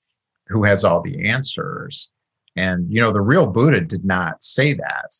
[0.50, 2.12] who has all the answers.
[2.56, 5.12] And, you know, the real Buddha did not say that.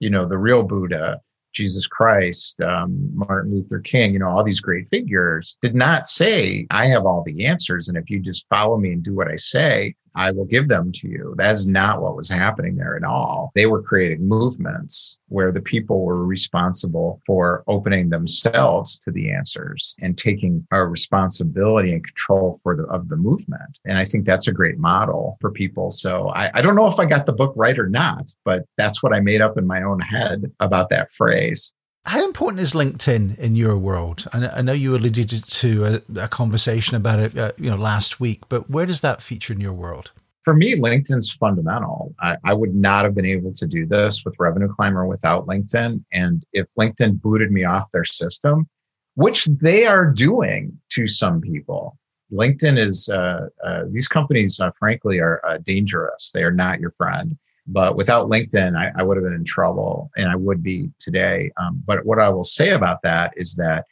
[0.00, 1.20] You know, the real Buddha
[1.52, 6.66] Jesus Christ, um, Martin Luther King, you know, all these great figures did not say,
[6.70, 7.88] I have all the answers.
[7.88, 10.92] And if you just follow me and do what I say, I will give them
[10.92, 11.34] to you.
[11.36, 13.52] That's not what was happening there at all.
[13.54, 19.94] They were creating movements where the people were responsible for opening themselves to the answers
[20.00, 23.78] and taking a responsibility and control for the of the movement.
[23.84, 25.90] And I think that's a great model for people.
[25.90, 29.02] So I, I don't know if I got the book right or not, but that's
[29.02, 31.72] what I made up in my own head about that phrase.
[32.04, 34.26] How important is LinkedIn in your world?
[34.32, 38.40] I know you alluded to a, a conversation about it, uh, you know, last week.
[38.48, 40.10] But where does that feature in your world?
[40.44, 42.14] For me, LinkedIn's fundamental.
[42.20, 46.02] I, I would not have been able to do this with Revenue Climber without LinkedIn.
[46.12, 48.68] And if LinkedIn booted me off their system,
[49.14, 51.96] which they are doing to some people,
[52.32, 56.32] LinkedIn is uh, uh, these companies, uh, frankly, are uh, dangerous.
[56.32, 57.36] They are not your friend.
[57.66, 61.52] But without LinkedIn, I, I would have been in trouble, and I would be today.
[61.58, 63.84] Um, but what I will say about that is that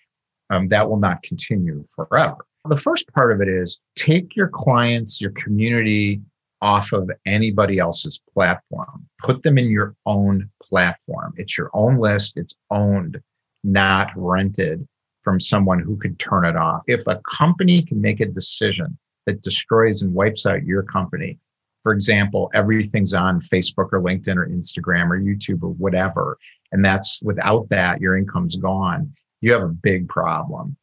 [0.51, 2.45] um, that will not continue forever.
[2.69, 6.21] The first part of it is take your clients, your community
[6.63, 9.07] off of anybody else's platform.
[9.19, 11.33] Put them in your own platform.
[11.37, 12.37] It's your own list.
[12.37, 13.21] It's owned,
[13.65, 14.87] not rented
[15.23, 16.85] from someone who could turn it off.
[16.87, 21.39] If a company can make a decision that destroys and wipes out your company,
[21.83, 26.39] for example, everything's on Facebook or LinkedIn or Instagram or YouTube or whatever.
[26.73, 29.13] And that's without that, your income's gone.
[29.41, 30.77] You have a big problem.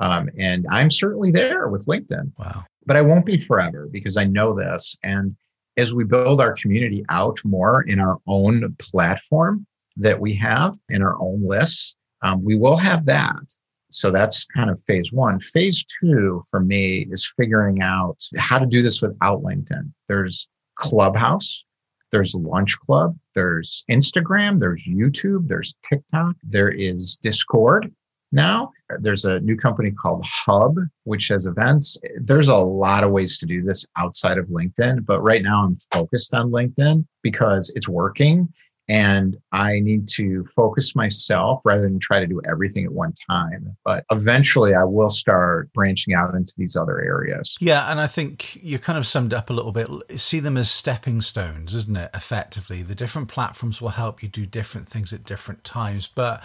[0.00, 2.32] Um, and I'm certainly there with LinkedIn.
[2.38, 2.64] Wow.
[2.86, 4.96] But I won't be forever because I know this.
[5.02, 5.36] And
[5.76, 9.66] as we build our community out more in our own platform
[9.96, 13.42] that we have in our own lists, um, we will have that.
[13.90, 15.38] So that's kind of phase one.
[15.38, 19.92] Phase two for me is figuring out how to do this without LinkedIn.
[20.08, 21.64] There's Clubhouse,
[22.12, 27.92] There's Lunchclub, there's Instagram, there's YouTube, there's TikTok, there is Discord
[28.32, 28.72] now.
[29.00, 31.96] There's a new company called Hub, which has events.
[32.20, 35.76] There's a lot of ways to do this outside of LinkedIn, but right now I'm
[35.92, 38.48] focused on LinkedIn because it's working
[38.90, 43.76] and I need to focus myself rather than try to do everything at one time.
[43.84, 47.56] But eventually, I will start branching out into these other areas.
[47.60, 49.88] Yeah, and I think you kind of summed up a little bit.
[50.18, 52.10] See them as stepping stones, isn't it?
[52.12, 56.08] Effectively, the different platforms will help you do different things at different times.
[56.08, 56.42] But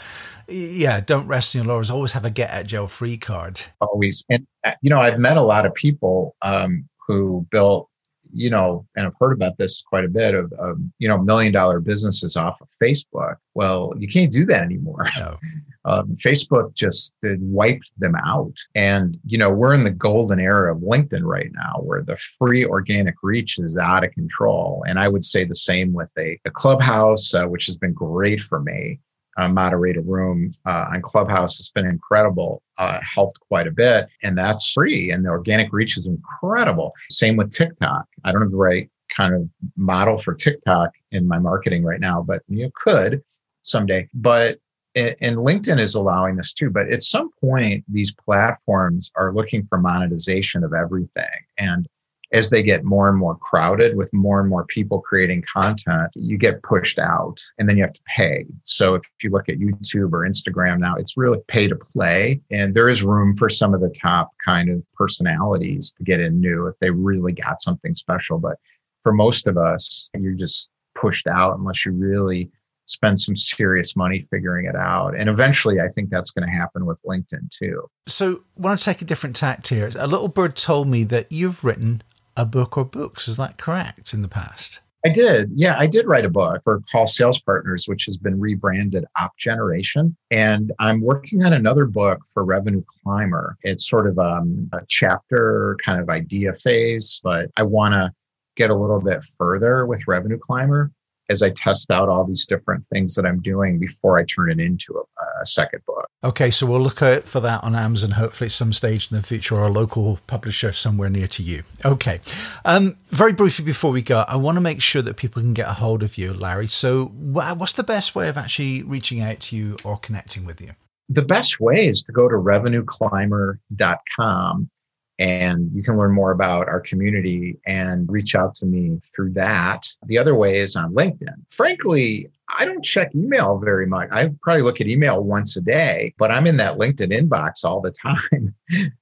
[0.47, 1.89] yeah, don't rest in your laurels.
[1.89, 3.59] Always have a get at jail free card.
[3.81, 7.89] Always, and uh, you know, I've met a lot of people um, who built
[8.35, 11.53] you know, and I've heard about this quite a bit of, of, you know, million
[11.53, 13.37] dollar businesses off of Facebook.
[13.53, 15.05] Well, you can't do that anymore.
[15.17, 15.37] No.
[15.85, 18.57] um, Facebook just wiped them out.
[18.75, 22.65] And, you know, we're in the golden era of LinkedIn right now where the free
[22.65, 24.83] organic reach is out of control.
[24.87, 28.41] And I would say the same with a, a clubhouse, uh, which has been great
[28.41, 28.99] for me
[29.37, 31.59] uh, moderate a room uh, on Clubhouse.
[31.59, 35.11] It's been incredible, uh, helped quite a bit, and that's free.
[35.11, 36.93] And the organic reach is incredible.
[37.09, 38.05] Same with TikTok.
[38.25, 42.21] I don't have the right kind of model for TikTok in my marketing right now,
[42.21, 43.23] but you could
[43.61, 44.09] someday.
[44.13, 44.59] But
[44.95, 46.69] and LinkedIn is allowing this too.
[46.69, 51.25] But at some point, these platforms are looking for monetization of everything.
[51.57, 51.87] And
[52.35, 56.37] as they get more and more crowded with more and more people creating content, you
[56.37, 58.45] get pushed out and then you have to pay.
[58.63, 62.41] So if you look at YouTube or Instagram now, it's really pay to play.
[62.51, 66.41] And there is room for some of the top kind of personalities to get in
[66.41, 68.37] new if they really got something special.
[68.37, 68.57] But
[69.01, 72.51] for most of us, you're just pushed out unless you really
[72.83, 75.15] spend some serious money figuring it out.
[75.15, 77.89] And eventually, I think that's going to happen with LinkedIn too.
[78.07, 79.89] So, I want to take a different tact here.
[79.97, 82.03] A little bird told me that you've written
[82.37, 83.27] a book or books.
[83.27, 84.81] Is that correct in the past?
[85.05, 85.51] I did.
[85.53, 89.37] Yeah, I did write a book for Kaul Sales Partners, which has been rebranded Op
[89.37, 90.17] Generation.
[90.31, 93.55] And I'm working on another book for Revenue Climber.
[93.61, 98.11] It's sort of um, a chapter kind of idea phase, but I want to
[98.55, 100.91] get a little bit further with Revenue Climber
[101.29, 104.59] as I test out all these different things that I'm doing before I turn it
[104.59, 106.07] into a, a, second book.
[106.23, 109.23] Okay, so we'll look out for that on Amazon, hopefully at some stage in the
[109.23, 111.63] future, or a local publisher somewhere near to you.
[111.83, 112.19] Okay,
[112.63, 115.67] um, very briefly before we go, I want to make sure that people can get
[115.67, 116.67] a hold of you, Larry.
[116.67, 120.71] So, what's the best way of actually reaching out to you or connecting with you?
[121.09, 124.69] The best way is to go to revenueclimber.com
[125.17, 129.87] and you can learn more about our community and reach out to me through that.
[130.07, 131.49] The other way is on LinkedIn.
[131.49, 134.09] Frankly, I don't check email very much.
[134.11, 137.81] I probably look at email once a day, but I'm in that LinkedIn inbox all
[137.81, 138.53] the time.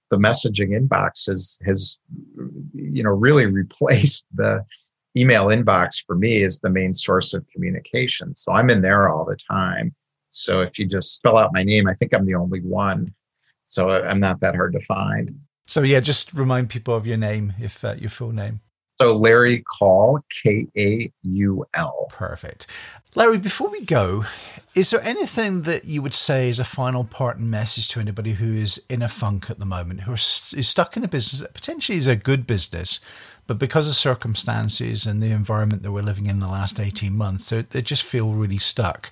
[0.10, 2.00] the messaging inbox has has
[2.74, 4.64] you know really replaced the
[5.18, 8.36] email inbox for me as the main source of communication.
[8.36, 9.94] So I'm in there all the time.
[10.30, 13.14] So if you just spell out my name, I think I'm the only one.
[13.66, 15.32] So I'm not that hard to find.
[15.66, 18.62] So yeah, just remind people of your name, if uh, your full name.
[19.02, 22.08] So Larry Kaul, K A U L.
[22.10, 22.68] Perfect.
[23.16, 24.26] Larry, before we go,
[24.76, 28.34] is there anything that you would say as a final part and message to anybody
[28.34, 31.54] who is in a funk at the moment, who is stuck in a business that
[31.54, 33.00] potentially is a good business,
[33.46, 37.50] but because of circumstances and the environment that we're living in the last 18 months,
[37.50, 39.12] they just feel really stuck?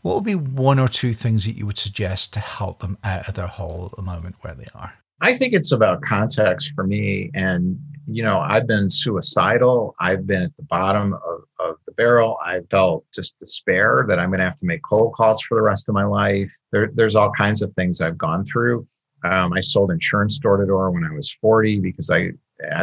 [0.00, 3.28] What would be one or two things that you would suggest to help them out
[3.28, 4.94] of their hole at the moment where they are?
[5.20, 7.30] I think it's about context for me.
[7.34, 9.94] And, you know, I've been suicidal.
[10.00, 12.36] I've been at the bottom of, of the barrel.
[12.44, 15.62] I felt just despair that I'm going to have to make cold calls for the
[15.62, 16.52] rest of my life.
[16.72, 18.86] There, there's all kinds of things I've gone through.
[19.24, 22.32] Um, I sold insurance door to door when I was 40 because I,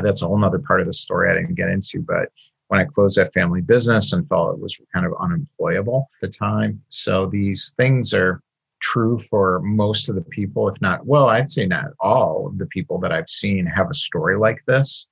[0.01, 2.01] that's a whole nother part of the story I didn't get into.
[2.01, 2.29] But
[2.69, 6.29] when I closed that family business and felt it was kind of unemployable at the
[6.29, 6.81] time.
[6.89, 8.41] So these things are,
[8.81, 12.65] true for most of the people, if not, well, I'd say not all of the
[12.65, 15.07] people that I've seen have a story like this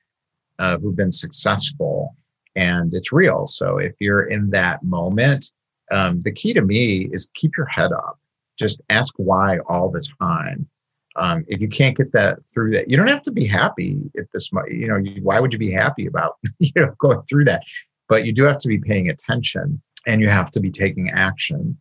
[0.57, 2.15] uh, who've been successful
[2.55, 3.47] and it's real.
[3.47, 5.49] So if you're in that moment,
[5.91, 8.19] um, the key to me is keep your head up.
[8.57, 10.67] Just ask why all the time.
[11.15, 14.25] Um, if you can't get that through that, you don't have to be happy at
[14.33, 14.49] this.
[14.69, 17.63] You know, why would you be happy about you know going through that?
[18.07, 21.77] But you do have to be paying attention, and you have to be taking action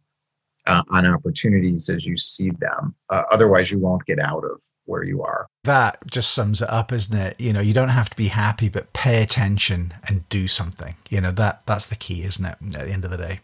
[0.69, 2.95] uh, on opportunities as you see them.
[3.11, 5.49] Uh, otherwise, you won't get out of where you are.
[5.65, 7.41] That just sums it up, isn't it?
[7.41, 10.95] You know, you don't have to be happy, but pay attention and do something.
[11.11, 12.57] You know, that that's the key, isn't it?
[12.77, 13.41] At the end of the day.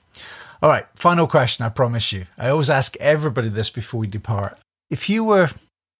[0.62, 1.64] All right, final question.
[1.64, 2.26] I promise you.
[2.38, 4.58] I always ask everybody this before we depart.
[4.90, 5.48] If you were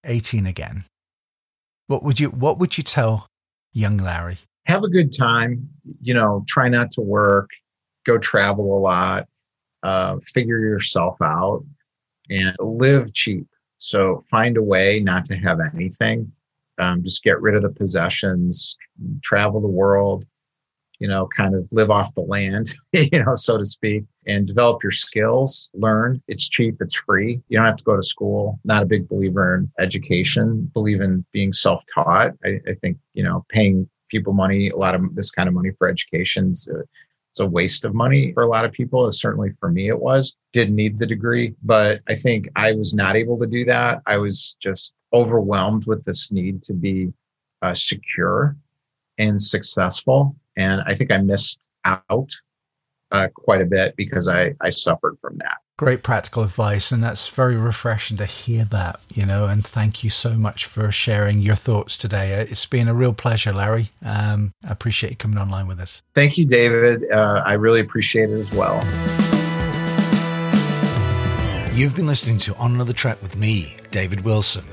[0.04, 0.84] 18 again,
[1.86, 3.26] what would you what would you tell
[3.72, 4.38] young Larry?
[4.66, 5.68] Have a good time.
[6.00, 7.50] You know, try not to work
[8.04, 9.28] go travel a lot,
[9.84, 11.64] uh, figure yourself out,
[12.30, 13.46] and live cheap.
[13.78, 16.32] So find a way not to have anything.
[16.78, 18.76] Um, just get rid of the possessions,
[19.22, 20.24] travel the world,
[20.98, 24.82] you know, kind of live off the land, you know, so to speak, and develop
[24.82, 26.22] your skills, learn.
[26.28, 27.40] It's cheap, it's free.
[27.48, 28.58] You don't have to go to school.
[28.64, 32.32] Not a big believer in education, believe in being self taught.
[32.44, 35.70] I, I, think, you know, paying people money, a lot of this kind of money
[35.76, 36.68] for education is
[37.34, 39.10] it's a waste of money for a lot of people.
[39.10, 40.36] Certainly for me, it was.
[40.52, 44.02] Didn't need the degree, but I think I was not able to do that.
[44.06, 47.12] I was just overwhelmed with this need to be
[47.60, 48.56] uh, secure
[49.18, 52.30] and successful and I think I missed out
[53.10, 55.58] uh, quite a bit because I, I suffered from that.
[55.76, 56.92] Great practical advice.
[56.92, 59.46] And that's very refreshing to hear that, you know.
[59.46, 62.34] And thank you so much for sharing your thoughts today.
[62.34, 63.90] Uh, it's been a real pleasure, Larry.
[64.04, 66.02] Um, I appreciate you coming online with us.
[66.14, 67.10] Thank you, David.
[67.10, 68.76] Uh, I really appreciate it as well.
[71.74, 74.64] You've been listening to On Another Track with me, David Wilson.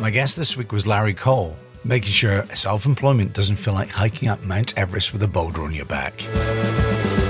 [0.00, 4.28] My guest this week was Larry Kaul making sure self employment doesn't feel like hiking
[4.28, 6.14] up Mount Everest with a boulder on your back.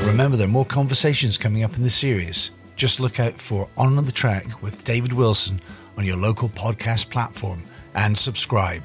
[0.04, 2.50] Remember, there are more conversations coming up in the series.
[2.76, 5.60] Just look out for On the Track with David Wilson
[5.96, 8.84] on your local podcast platform and subscribe.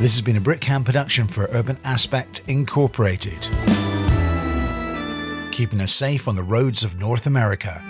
[0.00, 3.42] This has been a Brickham production for Urban Aspect Incorporated.
[5.52, 7.82] Keeping us safe on the roads of North America.